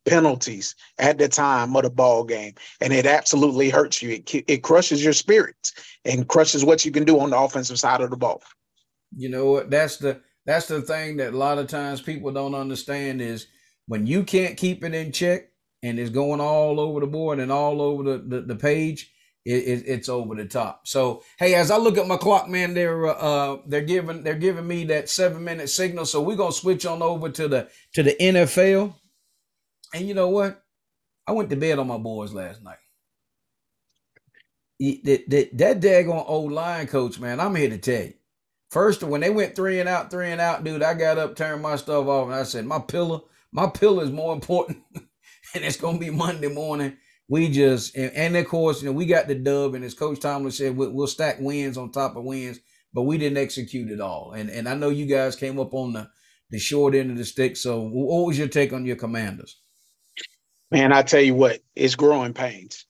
penalties 0.04 0.74
at 0.98 1.16
the 1.16 1.28
time 1.28 1.74
of 1.74 1.84
the 1.84 1.90
ball 1.90 2.24
game, 2.24 2.54
and 2.82 2.92
it 2.92 3.06
absolutely 3.06 3.70
hurts 3.70 4.02
you. 4.02 4.10
It 4.10 4.44
it 4.46 4.62
crushes 4.62 5.02
your 5.02 5.14
spirits 5.14 5.72
and 6.04 6.28
crushes 6.28 6.66
what 6.66 6.84
you 6.84 6.92
can 6.92 7.04
do 7.04 7.18
on 7.18 7.30
the 7.30 7.38
offensive 7.38 7.78
side 7.78 8.02
of 8.02 8.10
the 8.10 8.16
ball. 8.18 8.42
You 9.16 9.30
know 9.30 9.52
what? 9.52 9.70
That's 9.70 9.96
the 9.96 10.20
that's 10.44 10.66
the 10.66 10.82
thing 10.82 11.16
that 11.16 11.32
a 11.32 11.38
lot 11.38 11.56
of 11.56 11.68
times 11.68 12.02
people 12.02 12.30
don't 12.30 12.54
understand 12.54 13.22
is 13.22 13.46
when 13.86 14.06
you 14.06 14.24
can't 14.24 14.56
keep 14.56 14.84
it 14.84 14.94
in 14.94 15.12
check 15.12 15.50
and 15.82 15.98
it's 15.98 16.10
going 16.10 16.40
all 16.40 16.78
over 16.80 17.00
the 17.00 17.06
board 17.06 17.38
and 17.38 17.50
all 17.50 17.82
over 17.82 18.02
the, 18.02 18.18
the, 18.18 18.40
the 18.42 18.56
page, 18.56 19.12
it, 19.44 19.64
it, 19.64 19.84
it's 19.86 20.08
over 20.08 20.34
the 20.34 20.44
top. 20.44 20.86
So 20.86 21.22
hey, 21.38 21.54
as 21.54 21.70
I 21.70 21.76
look 21.76 21.98
at 21.98 22.06
my 22.06 22.16
clock, 22.16 22.48
man, 22.48 22.74
they're 22.74 23.06
uh 23.06 23.56
they're 23.66 23.82
giving 23.82 24.22
they're 24.22 24.34
giving 24.34 24.66
me 24.66 24.84
that 24.84 25.08
seven 25.08 25.42
minute 25.42 25.68
signal. 25.68 26.06
So 26.06 26.22
we're 26.22 26.36
gonna 26.36 26.52
switch 26.52 26.86
on 26.86 27.02
over 27.02 27.28
to 27.28 27.48
the 27.48 27.68
to 27.94 28.02
the 28.02 28.14
NFL. 28.20 28.94
And 29.94 30.06
you 30.06 30.14
know 30.14 30.28
what? 30.28 30.62
I 31.26 31.32
went 31.32 31.50
to 31.50 31.56
bed 31.56 31.78
on 31.78 31.86
my 31.88 31.98
boys 31.98 32.32
last 32.32 32.62
night. 32.62 32.78
That, 34.80 35.24
that, 35.28 35.58
that 35.58 35.80
daggone 35.80 36.24
old 36.26 36.50
line 36.50 36.88
coach, 36.88 37.20
man, 37.20 37.38
I'm 37.38 37.54
here 37.54 37.70
to 37.70 37.78
tell 37.78 38.02
you. 38.02 38.14
First, 38.70 39.02
when 39.04 39.20
they 39.20 39.30
went 39.30 39.54
three 39.54 39.78
and 39.78 39.88
out, 39.88 40.10
three 40.10 40.30
and 40.30 40.40
out, 40.40 40.64
dude, 40.64 40.82
I 40.82 40.94
got 40.94 41.18
up, 41.18 41.36
turned 41.36 41.62
my 41.62 41.76
stuff 41.76 42.06
off, 42.06 42.26
and 42.26 42.34
I 42.34 42.42
said, 42.42 42.64
my 42.64 42.80
pillow 42.80 43.28
my 43.52 43.68
pill 43.68 44.00
is 44.00 44.10
more 44.10 44.34
important, 44.34 44.78
and 44.94 45.64
it's 45.64 45.76
gonna 45.76 45.98
be 45.98 46.10
Monday 46.10 46.48
morning. 46.48 46.96
We 47.28 47.48
just 47.48 47.96
and, 47.96 48.12
and, 48.12 48.36
of 48.36 48.46
course, 48.48 48.82
you 48.82 48.88
know, 48.88 48.92
we 48.92 49.06
got 49.06 49.28
the 49.28 49.34
dub, 49.34 49.74
and 49.74 49.84
as 49.84 49.94
Coach 49.94 50.20
Tomlin 50.20 50.50
said, 50.50 50.76
we'll, 50.76 50.92
we'll 50.92 51.06
stack 51.06 51.36
wins 51.40 51.78
on 51.78 51.92
top 51.92 52.16
of 52.16 52.24
wins, 52.24 52.58
but 52.92 53.02
we 53.02 53.16
didn't 53.16 53.38
execute 53.38 53.90
it 53.90 54.00
all. 54.00 54.32
And 54.32 54.50
and 54.50 54.68
I 54.68 54.74
know 54.74 54.90
you 54.90 55.06
guys 55.06 55.36
came 55.36 55.58
up 55.58 55.72
on 55.74 55.92
the 55.92 56.08
the 56.50 56.58
short 56.58 56.94
end 56.94 57.10
of 57.10 57.16
the 57.16 57.24
stick. 57.24 57.56
So, 57.56 57.80
what 57.88 58.26
was 58.26 58.38
your 58.38 58.48
take 58.48 58.72
on 58.72 58.84
your 58.84 58.96
Commanders? 58.96 59.58
Man, 60.70 60.92
I 60.92 61.02
tell 61.02 61.20
you 61.20 61.34
what, 61.34 61.60
it's 61.74 61.96
growing 61.96 62.32
pains 62.32 62.86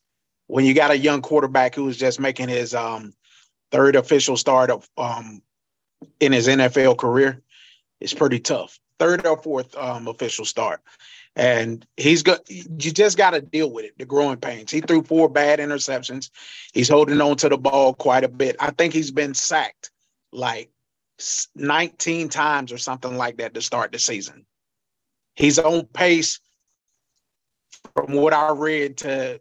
when 0.46 0.64
you 0.64 0.74
got 0.74 0.90
a 0.90 0.98
young 0.98 1.22
quarterback 1.22 1.74
who's 1.74 1.96
just 1.96 2.20
making 2.20 2.48
his 2.48 2.74
um, 2.74 3.14
third 3.70 3.96
official 3.96 4.36
start 4.36 4.70
of 4.70 4.88
um, 4.98 5.42
in 6.20 6.32
his 6.32 6.46
NFL 6.46 6.98
career. 6.98 7.42
It's 8.02 8.14
pretty 8.14 8.40
tough 8.40 8.78
third 9.02 9.26
or 9.26 9.36
fourth 9.42 9.76
um, 9.76 10.06
official 10.06 10.44
start. 10.44 10.80
And 11.34 11.84
he's 11.96 12.22
got 12.22 12.48
you 12.48 12.92
just 12.92 13.16
got 13.16 13.30
to 13.30 13.40
deal 13.40 13.72
with 13.72 13.86
it, 13.86 13.98
the 13.98 14.04
growing 14.04 14.36
pains. 14.36 14.70
He 14.70 14.80
threw 14.80 15.02
four 15.02 15.28
bad 15.28 15.58
interceptions. 15.58 16.30
He's 16.72 16.90
holding 16.90 17.20
on 17.20 17.36
to 17.38 17.48
the 17.48 17.56
ball 17.56 17.94
quite 17.94 18.22
a 18.22 18.28
bit. 18.28 18.56
I 18.60 18.70
think 18.70 18.92
he's 18.92 19.10
been 19.10 19.32
sacked 19.32 19.90
like 20.30 20.70
19 21.56 22.28
times 22.28 22.70
or 22.70 22.78
something 22.78 23.16
like 23.16 23.38
that 23.38 23.54
to 23.54 23.62
start 23.62 23.92
the 23.92 23.98
season. 23.98 24.44
He's 25.34 25.58
on 25.58 25.86
pace 25.86 26.38
from 27.94 28.12
what 28.12 28.34
I 28.34 28.52
read 28.52 28.98
to 28.98 29.40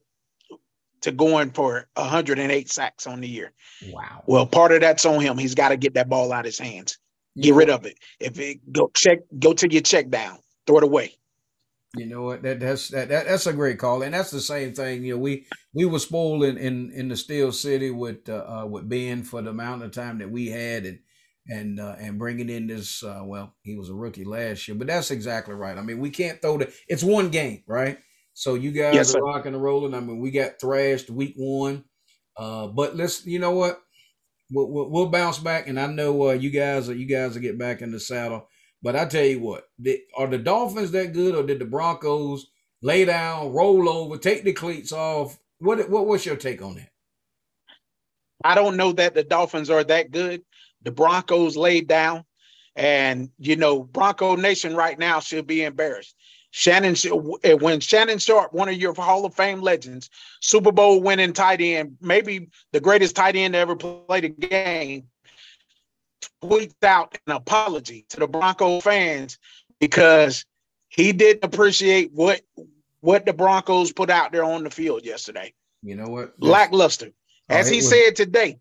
to 1.02 1.12
going 1.12 1.52
for 1.52 1.88
108 1.96 2.70
sacks 2.70 3.06
on 3.06 3.22
the 3.22 3.28
year. 3.28 3.52
Wow. 3.92 4.24
Well, 4.28 4.46
part 4.46 4.72
of 4.72 4.82
that's 4.82 5.06
on 5.06 5.20
him. 5.20 5.38
He's 5.38 5.56
got 5.56 5.70
to 5.70 5.78
get 5.78 5.96
that 5.96 6.08
ball 6.08 6.32
out 6.32 6.42
of 6.42 6.46
his 6.46 6.60
hands. 6.60 6.98
Get 7.40 7.54
rid 7.54 7.70
of 7.70 7.86
it. 7.86 7.98
If 8.20 8.40
it 8.40 8.72
go 8.72 8.92
check, 8.94 9.20
go 9.40 9.54
to 9.54 9.72
your 9.72 9.82
check 9.82 10.10
down, 10.10 10.40
throw 10.68 10.78
it 10.80 10.84
away. 10.84 11.14
You 11.98 12.06
know 12.06 12.24
what? 12.24 12.42
That 12.44 12.60
that's 12.60 12.88
that, 12.90 13.10
that 13.10 13.26
that's 13.26 13.48
a 13.48 13.54
great 13.54 13.78
call, 13.78 14.02
and 14.02 14.14
that's 14.14 14.32
the 14.32 14.42
same 14.42 14.74
thing. 14.74 15.04
You 15.04 15.16
know, 15.16 15.20
we 15.20 15.46
we 15.74 15.86
were 15.86 16.00
spoiled 16.00 16.44
in 16.44 16.58
in, 16.58 16.92
in 16.92 17.10
the 17.10 17.18
Steel 17.18 17.52
City 17.52 17.92
with 17.92 18.30
uh, 18.30 18.46
uh, 18.48 18.66
with 18.66 18.88
Ben 18.88 19.24
for 19.24 19.42
the 19.42 19.50
amount 19.50 19.84
of 19.84 19.92
time 19.92 20.20
that 20.20 20.32
we 20.32 20.48
had, 20.48 20.86
and 20.86 21.00
and 21.48 21.80
uh, 21.80 21.96
and 22.00 22.18
bringing 22.18 22.50
in 22.50 22.68
this. 22.68 23.04
Uh, 23.04 23.24
well, 23.26 23.56
he 23.64 23.76
was 23.76 23.90
a 23.90 23.94
rookie 23.94 24.24
last 24.24 24.68
year, 24.68 24.76
but 24.76 24.88
that's 24.88 25.12
exactly 25.12 25.54
right. 25.54 25.78
I 25.78 25.82
mean, 25.82 26.00
we 26.00 26.10
can't 26.10 26.42
throw 26.42 26.58
the. 26.58 26.74
It's 26.88 27.04
one 27.04 27.30
game, 27.30 27.64
right? 27.68 27.98
So 28.34 28.54
you 28.54 28.72
guys 28.72 28.96
yes, 28.96 29.16
are 29.16 29.22
rocking 29.22 29.54
and 29.54 29.62
rolling. 29.62 29.94
I 29.94 30.00
mean, 30.00 30.20
we 30.20 30.32
got 30.32 30.62
thrashed 30.62 31.10
week 31.10 31.34
one, 31.36 31.84
uh, 32.38 32.68
but 32.68 32.96
let's. 32.96 33.26
You 33.26 33.40
know 33.40 33.52
what? 33.52 33.82
We'll, 34.52 34.90
we'll, 34.90 35.08
bounce 35.08 35.40
back, 35.40 35.68
and 35.68 35.80
I 35.80 35.88
know 35.88 36.30
uh, 36.30 36.34
you 36.34 36.50
guys 36.50 36.90
you 36.90 37.06
guys 37.06 37.36
will 37.36 37.42
get 37.42 37.58
back 37.58 37.82
in 37.82 37.92
the 37.92 38.00
saddle. 38.00 38.48
But 38.84 38.96
I 38.96 39.06
tell 39.06 39.24
you 39.24 39.40
what, 39.40 39.70
are 40.18 40.28
the 40.28 40.40
Dolphins 40.40 40.92
that 40.92 41.14
good, 41.14 41.36
or 41.36 41.44
did 41.44 41.60
the 41.60 41.66
Broncos 41.66 42.48
lay 42.82 43.06
down, 43.06 43.54
roll 43.54 43.88
over, 43.88 44.18
take 44.18 44.44
the 44.44 44.54
cleats 44.54 44.92
off? 44.92 45.38
What 45.60 45.90
what 45.90 46.08
what's 46.08 46.26
your 46.26 46.36
take 46.36 46.62
on 46.62 46.76
that? 46.76 46.90
I 48.44 48.56
don't 48.56 48.78
know 48.78 48.92
that 48.94 49.14
the 49.14 49.24
Dolphins 49.24 49.70
are 49.70 49.84
that 49.84 50.12
good. 50.12 50.42
The 50.82 50.92
Broncos 50.92 51.56
laid 51.56 51.88
down, 51.88 52.26
and 52.76 53.30
you 53.38 53.56
know 53.56 53.84
Bronco 53.84 54.36
Nation 54.36 54.76
right 54.76 54.98
now 54.98 55.20
should 55.20 55.48
be 55.48 55.64
embarrassed. 55.64 56.16
Shannon, 56.52 56.96
eh, 57.44 57.54
when 57.54 57.80
Shannon 57.80 58.20
Sharpe, 58.20 58.54
one 58.54 58.68
of 58.68 58.76
your 58.76 58.94
Hall 58.94 59.26
of 59.26 59.34
Fame 59.34 59.62
legends, 59.62 60.10
Super 60.42 60.72
Bowl 60.72 61.02
winning 61.02 61.34
tight 61.34 61.62
end, 61.62 61.98
maybe 62.02 62.50
the 62.74 62.80
greatest 62.80 63.16
tight 63.16 63.38
end 63.38 63.54
to 63.54 63.60
ever 63.60 63.76
play 63.76 64.20
the 64.20 64.30
game, 64.30 65.08
tweets 66.44 66.84
out 66.84 67.18
an 67.26 67.34
apology 67.34 68.06
to 68.10 68.20
the 68.20 68.28
Bronco 68.28 68.82
fans 68.82 69.40
because 69.80 70.46
he 70.90 71.14
didn't 71.14 71.44
appreciate 71.44 72.12
what 72.12 72.42
what 73.00 73.26
the 73.26 73.34
Broncos 73.34 73.92
put 73.92 74.12
out 74.12 74.32
there 74.32 74.44
on 74.44 74.64
the 74.64 74.70
field 74.70 75.06
yesterday. 75.06 75.54
You 75.82 75.96
know 75.96 76.08
what? 76.08 76.34
Lackluster. 76.38 77.12
As 77.50 77.68
he 77.68 77.78
was- 77.78 77.90
said 77.90 78.16
today, 78.16 78.60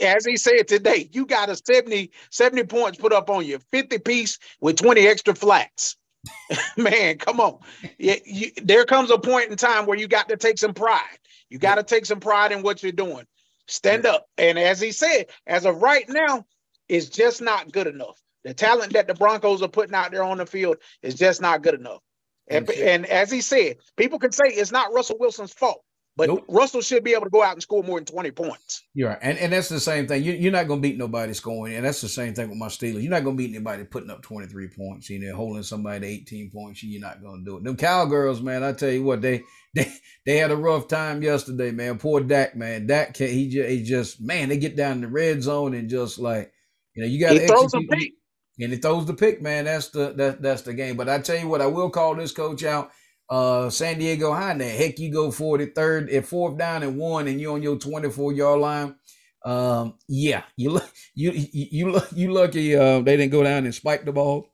as 0.00 0.24
he 0.24 0.36
said 0.36 0.66
today, 0.66 1.08
you 1.12 1.26
got 1.26 1.50
a 1.50 1.56
70, 1.56 2.10
70 2.30 2.64
points 2.64 2.98
put 2.98 3.12
up 3.12 3.28
on 3.28 3.44
you, 3.44 3.58
50 3.70 3.98
piece 3.98 4.38
with 4.60 4.76
20 4.76 5.06
extra 5.06 5.34
flats. 5.34 5.96
Man, 6.76 7.18
come 7.18 7.40
on. 7.40 7.58
Yeah, 7.98 8.16
you, 8.24 8.50
there 8.62 8.84
comes 8.84 9.10
a 9.10 9.18
point 9.18 9.50
in 9.50 9.56
time 9.56 9.86
where 9.86 9.98
you 9.98 10.08
got 10.08 10.28
to 10.28 10.36
take 10.36 10.58
some 10.58 10.74
pride. 10.74 11.18
You 11.48 11.58
got 11.58 11.76
to 11.76 11.82
take 11.82 12.06
some 12.06 12.20
pride 12.20 12.52
in 12.52 12.62
what 12.62 12.82
you're 12.82 12.92
doing. 12.92 13.26
Stand 13.66 14.06
up. 14.06 14.26
And 14.38 14.58
as 14.58 14.80
he 14.80 14.92
said, 14.92 15.26
as 15.46 15.64
of 15.64 15.82
right 15.82 16.08
now, 16.08 16.44
it's 16.88 17.08
just 17.08 17.40
not 17.40 17.72
good 17.72 17.86
enough. 17.86 18.20
The 18.44 18.54
talent 18.54 18.94
that 18.94 19.06
the 19.06 19.14
Broncos 19.14 19.62
are 19.62 19.68
putting 19.68 19.94
out 19.94 20.10
there 20.10 20.24
on 20.24 20.38
the 20.38 20.46
field 20.46 20.78
is 21.02 21.14
just 21.14 21.40
not 21.40 21.62
good 21.62 21.74
enough. 21.74 22.00
And, 22.48 22.68
and 22.70 23.06
as 23.06 23.30
he 23.30 23.42
said, 23.42 23.76
people 23.96 24.18
can 24.18 24.32
say 24.32 24.44
it's 24.46 24.72
not 24.72 24.92
Russell 24.92 25.18
Wilson's 25.20 25.52
fault. 25.52 25.84
But 26.20 26.28
nope. 26.28 26.44
Russell 26.48 26.82
should 26.82 27.02
be 27.02 27.14
able 27.14 27.24
to 27.24 27.30
go 27.30 27.42
out 27.42 27.54
and 27.54 27.62
score 27.62 27.82
more 27.82 27.98
than 27.98 28.04
20 28.04 28.30
points. 28.32 28.84
You're 28.92 29.08
right. 29.08 29.18
And, 29.22 29.38
and 29.38 29.54
that's 29.54 29.70
the 29.70 29.80
same 29.80 30.06
thing. 30.06 30.22
You, 30.22 30.50
are 30.50 30.52
not 30.52 30.68
going 30.68 30.82
to 30.82 30.86
beat 30.86 30.98
nobody 30.98 31.32
scoring. 31.32 31.76
And 31.76 31.86
that's 31.86 32.02
the 32.02 32.10
same 32.10 32.34
thing 32.34 32.50
with 32.50 32.58
my 32.58 32.66
Steelers. 32.66 33.00
You're 33.00 33.10
not 33.10 33.24
going 33.24 33.38
to 33.38 33.42
beat 33.42 33.54
anybody 33.54 33.84
putting 33.84 34.10
up 34.10 34.20
23 34.20 34.68
points. 34.68 35.08
You 35.08 35.18
know, 35.18 35.34
holding 35.34 35.62
somebody 35.62 36.00
to 36.00 36.06
18 36.06 36.50
points. 36.50 36.82
You're 36.82 37.00
not 37.00 37.22
going 37.22 37.42
to 37.42 37.50
do 37.50 37.56
it. 37.56 37.64
Them 37.64 37.78
Cowgirls, 37.78 38.42
man, 38.42 38.62
I 38.62 38.74
tell 38.74 38.90
you 38.90 39.02
what, 39.02 39.22
they 39.22 39.44
they 39.74 39.90
they 40.26 40.36
had 40.36 40.50
a 40.50 40.56
rough 40.56 40.88
time 40.88 41.22
yesterday, 41.22 41.70
man. 41.70 41.96
Poor 41.96 42.20
Dak, 42.20 42.54
man. 42.54 42.86
Dak, 42.86 43.16
he 43.16 43.48
just, 43.48 43.68
he 43.70 43.82
just 43.82 44.20
man, 44.20 44.50
they 44.50 44.58
get 44.58 44.76
down 44.76 44.96
in 44.96 45.00
the 45.00 45.08
red 45.08 45.42
zone 45.42 45.72
and 45.72 45.88
just 45.88 46.18
like, 46.18 46.52
you 46.94 47.02
know, 47.02 47.08
you 47.08 47.18
got 47.18 47.32
to 47.32 47.42
execute. 47.42 48.12
And 48.58 48.72
he 48.74 48.78
throws 48.78 49.06
the 49.06 49.14
pick, 49.14 49.40
man. 49.40 49.64
That's 49.64 49.88
the 49.88 50.12
that, 50.18 50.42
that's 50.42 50.62
the 50.62 50.74
game. 50.74 50.98
But 50.98 51.08
I 51.08 51.20
tell 51.20 51.38
you 51.38 51.48
what, 51.48 51.62
I 51.62 51.66
will 51.66 51.88
call 51.88 52.14
this 52.14 52.32
coach 52.32 52.62
out 52.62 52.90
uh, 53.30 53.70
San 53.70 53.98
Diego 53.98 54.32
High. 54.32 54.54
Now, 54.54 54.64
heck, 54.64 54.98
you 54.98 55.12
go 55.12 55.30
for 55.30 55.56
the 55.56 55.66
third 55.66 56.10
at 56.10 56.26
fourth 56.26 56.58
down 56.58 56.82
and 56.82 56.98
one, 56.98 57.28
and 57.28 57.40
you're 57.40 57.54
on 57.54 57.62
your 57.62 57.78
24 57.78 58.32
yard 58.32 58.60
line. 58.60 58.96
Um, 59.44 59.94
yeah, 60.08 60.42
you 60.56 60.80
you 61.14 61.30
you 61.30 61.68
you, 61.70 62.00
you 62.14 62.32
lucky 62.32 62.76
uh, 62.76 63.00
they 63.00 63.16
didn't 63.16 63.32
go 63.32 63.42
down 63.42 63.64
and 63.64 63.74
spike 63.74 64.04
the 64.04 64.12
ball. 64.12 64.48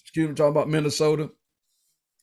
Excuse 0.00 0.28
me, 0.28 0.34
talking 0.34 0.52
about 0.52 0.68
Minnesota, 0.70 1.30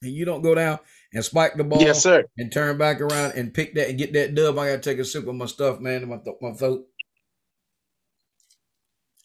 and 0.01 0.11
you 0.11 0.25
don't 0.25 0.41
go 0.41 0.55
down 0.55 0.79
and 1.13 1.23
spike 1.23 1.55
the 1.55 1.63
ball, 1.63 1.81
yes, 1.81 2.01
sir, 2.01 2.23
and 2.37 2.51
turn 2.51 2.77
back 2.77 3.01
around 3.01 3.33
and 3.33 3.53
pick 3.53 3.75
that 3.75 3.89
and 3.89 3.99
get 3.99 4.13
that 4.13 4.33
dub. 4.33 4.57
I 4.57 4.69
gotta 4.69 4.81
take 4.81 4.97
a 4.97 5.05
sip 5.05 5.27
of 5.27 5.35
my 5.35 5.45
stuff, 5.45 5.79
man, 5.79 6.07
my 6.07 6.17
th- 6.17 6.37
my 6.41 6.53
throat. 6.53 6.87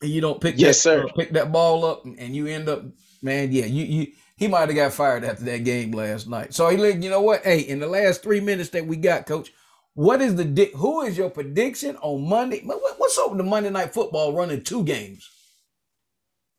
And 0.03 0.11
you 0.11 0.21
don't 0.21 0.41
pick 0.41 0.57
yes, 0.59 0.77
that, 0.77 0.83
sir. 0.83 1.09
Pick 1.17 1.31
that 1.33 1.53
ball 1.53 1.85
up, 1.85 2.05
and 2.05 2.37
you 2.37 2.47
end 2.47 2.69
up, 2.69 2.85
man. 3.23 3.53
Yeah, 3.53 3.65
you 3.65 3.85
you 3.85 4.07
he 4.37 4.49
might 4.49 4.69
have 4.69 4.75
got 4.77 4.93
fired 4.93 5.25
after 5.25 5.45
that 5.45 5.65
game 5.65 5.93
last 5.93 6.29
night. 6.29 6.53
So 6.53 6.69
he, 6.69 6.77
you 6.77 7.11
know 7.11 7.23
what? 7.23 7.43
Hey, 7.43 7.61
in 7.61 7.79
the 7.79 7.87
last 7.87 8.23
three 8.23 8.41
minutes 8.41 8.71
that 8.71 8.87
we 8.87 8.97
got, 8.97 9.27
Coach, 9.27 9.53
what 9.95 10.21
is 10.21 10.35
the 10.37 10.71
who 10.77 11.03
is 11.03 11.17
your 11.17 11.31
prediction 11.31 11.97
on 12.03 12.29
Monday? 12.29 12.63
What's 12.65 13.19
up 13.19 13.31
with 13.31 13.39
the 13.39 13.45
Monday 13.45 13.71
Night 13.71 13.95
Football 13.95 14.35
running 14.35 14.63
two 14.63 14.85
games? 14.85 15.31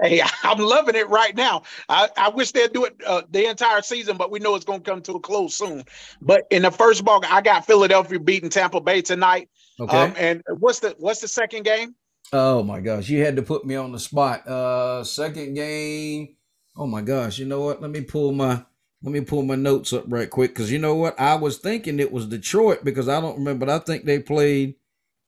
Hey, 0.02 0.22
I'm 0.44 0.58
loving 0.58 0.96
it 0.96 1.08
right 1.10 1.36
now. 1.36 1.63
I, 1.88 2.10
I 2.18 2.30
wish 2.30 2.52
they'd 2.52 2.74
do 2.74 2.86
it 2.86 2.96
uh, 3.06 3.22
the 3.30 3.46
entire 3.46 3.84
season, 3.84 4.18
but 4.18 4.32
we 4.32 4.40
know 4.40 4.56
it's 4.56 4.66
going 4.66 4.82
to 4.82 4.90
come 4.90 5.02
to 5.04 5.13
a 5.13 5.20
close 5.20 5.56
soon. 5.56 5.84
But 6.20 6.48
in 6.50 6.63
the 6.63 6.72
first 6.72 7.06
ball, 7.06 7.24
I 7.28 7.42
got 7.42 7.68
Philadelphia 7.68 8.20
beating 8.20 8.50
Tampa 8.50 8.82
Bay 8.82 9.04
tonight. 9.04 9.50
Okay. 9.80 9.98
Um, 9.98 10.13
and 10.18 10.42
what's 10.58 10.80
the 10.80 10.96
what's 10.98 11.22
the 11.22 11.28
second 11.28 11.63
game? 11.63 11.94
Oh 12.34 12.63
my 12.63 12.82
gosh, 12.82 13.08
you 13.08 13.24
had 13.24 13.36
to 13.36 13.44
put 13.44 13.66
me 13.66 13.76
on 13.76 13.92
the 13.92 14.00
spot. 14.00 14.48
Uh, 14.48 15.04
second 15.04 15.54
game. 15.54 16.37
Oh 16.78 16.86
my 16.86 17.02
gosh, 17.02 17.40
you 17.40 17.46
know 17.46 17.62
what? 17.62 17.82
Let 17.82 17.90
me 17.90 18.02
pull 18.02 18.32
my 18.32 18.63
let 19.02 19.12
me 19.12 19.22
pull 19.22 19.44
my 19.44 19.56
notes 19.56 19.94
up 19.94 20.06
right 20.08 20.30
quick 20.30 20.52
because 20.52 20.72
you 20.72 20.80
know 20.80 20.96
what? 20.96 21.20
I 21.20 21.36
was 21.36 21.58
thinking 21.58 22.00
it 22.00 22.12
was 22.12 22.28
Detroit 22.28 22.84
because 22.84 23.10
I 23.10 23.20
don't 23.20 23.40
remember, 23.40 23.66
but 23.66 23.74
I 23.74 23.80
think 23.80 24.06
they 24.06 24.20
played 24.20 24.76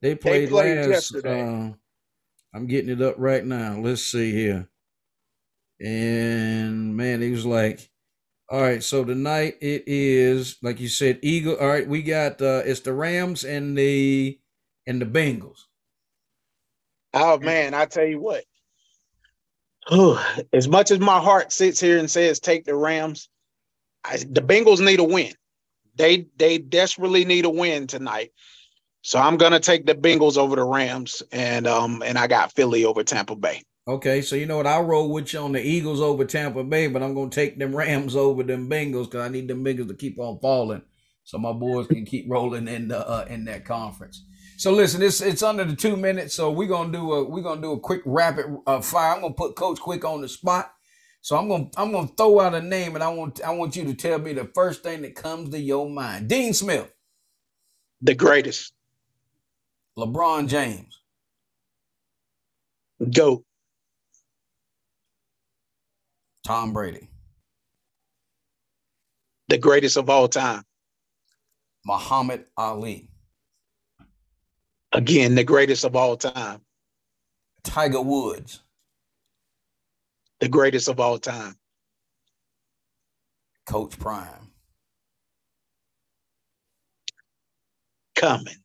they 0.02 0.16
played, 0.16 0.48
they 0.48 0.52
played 0.52 0.78
last 0.78 0.90
yesterday. 0.90 1.42
Uh, 1.42 1.74
I'm 2.54 2.68
getting 2.68 2.92
it 2.92 3.02
up 3.02 3.16
right 3.18 3.44
now. 3.44 3.80
Let's 3.80 4.04
see 4.04 4.32
here. 4.32 4.70
And 5.82 6.96
man, 6.96 7.22
he 7.22 7.32
was 7.32 7.46
like, 7.46 7.90
all 8.50 8.62
right, 8.62 8.84
so 8.84 9.04
tonight 9.04 9.56
it 9.62 9.84
is 9.88 10.58
like 10.62 10.80
you 10.80 10.88
said, 10.88 11.20
Eagle. 11.22 11.58
All 11.58 11.68
right, 11.68 11.88
we 11.88 12.04
got 12.04 12.42
uh 12.42 12.62
it's 12.66 12.82
the 12.82 12.94
Rams 12.94 13.44
and 13.44 13.78
the 13.78 14.40
and 14.86 15.02
the 15.02 15.06
Bengals. 15.06 15.66
Oh 17.14 17.40
man, 17.40 17.74
I 17.74 17.86
tell 17.86 18.06
you 18.06 18.20
what, 18.20 18.44
as 20.54 20.68
much 20.68 20.92
as 20.92 21.00
my 21.00 21.20
heart 21.20 21.52
sits 21.52 21.80
here 21.80 21.98
and 21.98 22.10
says 22.10 22.40
take 22.40 22.66
the 22.66 22.76
Rams, 22.76 23.30
I, 24.04 24.18
the 24.18 24.42
Bengals 24.42 24.80
need 24.80 25.00
a 25.00 25.04
win. 25.04 25.34
They 25.96 26.28
they 26.38 26.58
desperately 26.58 27.26
need 27.26 27.46
a 27.46 27.50
win 27.50 27.88
tonight. 27.88 28.32
So 29.02 29.20
I'm 29.20 29.38
gonna 29.38 29.60
take 29.60 29.86
the 29.86 29.96
Bengals 29.96 30.38
over 30.38 30.56
the 30.56 30.64
Rams, 30.64 31.24
and 31.32 31.68
um 31.68 32.04
and 32.06 32.18
I 32.18 32.28
got 32.28 32.54
Philly 32.54 32.86
over 32.86 33.04
Tampa 33.04 33.36
Bay. 33.36 33.64
Okay, 33.88 34.22
so 34.22 34.36
you 34.36 34.46
know 34.46 34.58
what? 34.58 34.68
I'll 34.68 34.84
roll 34.84 35.10
with 35.10 35.34
you 35.34 35.40
on 35.40 35.52
the 35.52 35.66
Eagles 35.66 36.02
over 36.02 36.24
Tampa 36.24 36.64
Bay, 36.64 36.88
but 36.88 37.02
I'm 37.02 37.16
gonna 37.16 37.30
take 37.30 37.58
them 37.58 37.76
Rams 37.76 38.16
over 38.18 38.44
them 38.44 38.70
Bengals 38.70 39.06
because 39.06 39.22
I 39.22 39.30
need 39.30 39.48
them 39.48 39.64
Bengals 39.64 39.88
to 39.88 39.96
keep 39.96 40.20
on 40.20 40.40
falling, 40.40 40.84
so 41.24 41.38
my 41.38 41.54
boys 41.54 41.88
can 41.88 42.06
keep 42.06 42.30
rolling 42.30 42.68
in 42.68 42.90
the 42.90 43.08
uh, 43.08 43.26
in 43.30 43.46
that 43.46 43.66
conference. 43.66 44.24
So 44.60 44.74
listen, 44.74 45.02
it's 45.02 45.22
it's 45.22 45.42
under 45.42 45.64
the 45.64 45.74
two 45.74 45.96
minutes, 45.96 46.36
so 46.36 46.52
we're 46.52 46.68
gonna 46.68 46.92
do 46.92 47.14
a 47.14 47.24
we're 47.24 47.42
gonna 47.42 47.62
do 47.62 47.72
a 47.72 47.80
quick 47.80 48.02
rapid 48.06 48.46
uh, 48.68 48.82
fire. 48.82 49.16
I'm 49.16 49.22
gonna 49.22 49.34
put 49.34 49.56
Coach 49.56 49.80
Quick 49.80 50.04
on 50.04 50.20
the 50.20 50.28
spot. 50.28 50.74
So 51.22 51.38
I'm 51.38 51.48
gonna 51.48 51.70
I'm 51.78 51.94
gonna 51.94 52.10
throw 52.10 52.42
out 52.42 52.54
a 52.54 52.62
name, 52.62 52.96
and 52.96 53.04
I 53.04 53.08
want 53.08 53.42
I 53.42 53.52
want 53.52 53.78
you 53.78 53.86
to 53.86 53.94
tell 53.94 54.20
me 54.20 54.34
the 54.34 54.52
first 54.54 54.84
thing 54.84 55.02
that 55.04 55.16
comes 55.16 55.52
to 55.52 55.60
your 55.60 55.90
mind. 55.90 56.28
Dean 56.28 56.54
Smith, 56.54 56.92
the 58.02 58.14
greatest. 58.14 58.74
LeBron 59.98 60.50
James, 60.50 61.00
go. 63.14 63.46
Tom 66.46 66.74
Brady, 66.74 67.10
the 69.48 69.58
greatest 69.58 69.96
of 69.96 70.10
all 70.10 70.28
time. 70.28 70.64
Muhammad 71.86 72.46
Ali. 72.58 73.09
Again, 75.00 75.34
the 75.34 75.46
greatest 75.46 75.86
of 75.86 75.96
all 75.96 76.18
time. 76.18 76.60
Tiger 77.64 78.02
Woods. 78.02 78.60
The 80.42 80.50
greatest 80.50 80.90
of 80.90 81.00
all 81.00 81.18
time. 81.18 81.56
Coach 83.66 83.98
Prime. 83.98 84.52
Coming. 88.14 88.58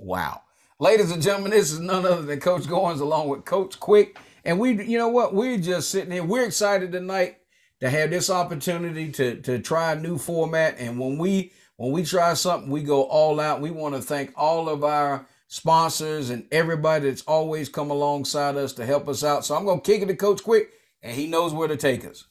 Wow. 0.00 0.40
Ladies 0.80 1.12
and 1.12 1.22
gentlemen, 1.22 1.52
this 1.52 1.70
is 1.70 1.78
none 1.78 2.04
other 2.04 2.22
than 2.22 2.40
Coach 2.40 2.62
Goins 2.62 2.98
along 2.98 3.28
with 3.28 3.44
Coach 3.44 3.78
Quick. 3.78 4.18
And 4.44 4.58
we, 4.58 4.84
you 4.84 4.98
know 4.98 5.06
what? 5.06 5.36
We're 5.36 5.58
just 5.58 5.90
sitting 5.90 6.10
here. 6.10 6.24
We're 6.24 6.46
excited 6.46 6.90
tonight 6.90 7.36
to 7.78 7.88
have 7.88 8.10
this 8.10 8.28
opportunity 8.28 9.12
to, 9.12 9.40
to 9.42 9.60
try 9.60 9.92
a 9.92 10.00
new 10.00 10.18
format. 10.18 10.80
And 10.80 10.98
when 10.98 11.16
we 11.16 11.52
when 11.78 11.92
we 11.92 12.04
try 12.04 12.34
something, 12.34 12.70
we 12.70 12.82
go 12.82 13.04
all 13.04 13.38
out. 13.38 13.60
We 13.60 13.70
want 13.70 13.94
to 13.94 14.02
thank 14.02 14.32
all 14.36 14.68
of 14.68 14.82
our 14.82 15.24
sponsors 15.46 16.28
and 16.28 16.44
everybody 16.50 17.08
that's 17.08 17.22
always 17.22 17.68
come 17.68 17.90
alongside 17.90 18.56
us 18.56 18.72
to 18.74 18.84
help 18.84 19.08
us 19.08 19.22
out. 19.22 19.44
So 19.44 19.54
I'm 19.54 19.64
going 19.64 19.80
to 19.80 19.86
kick 19.86 20.02
it 20.02 20.06
to 20.06 20.16
Coach 20.16 20.42
Quick, 20.42 20.70
and 21.02 21.14
he 21.14 21.28
knows 21.28 21.54
where 21.54 21.68
to 21.68 21.76
take 21.76 22.04
us. 22.04 22.24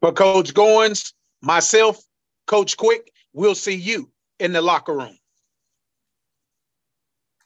For 0.00 0.12
Coach 0.12 0.54
Goins, 0.54 1.12
myself, 1.40 2.02
Coach 2.48 2.76
Quick, 2.76 3.12
we'll 3.32 3.54
see 3.54 3.76
you 3.76 4.10
in 4.40 4.52
the 4.52 4.60
locker 4.60 4.96
room. 4.96 5.16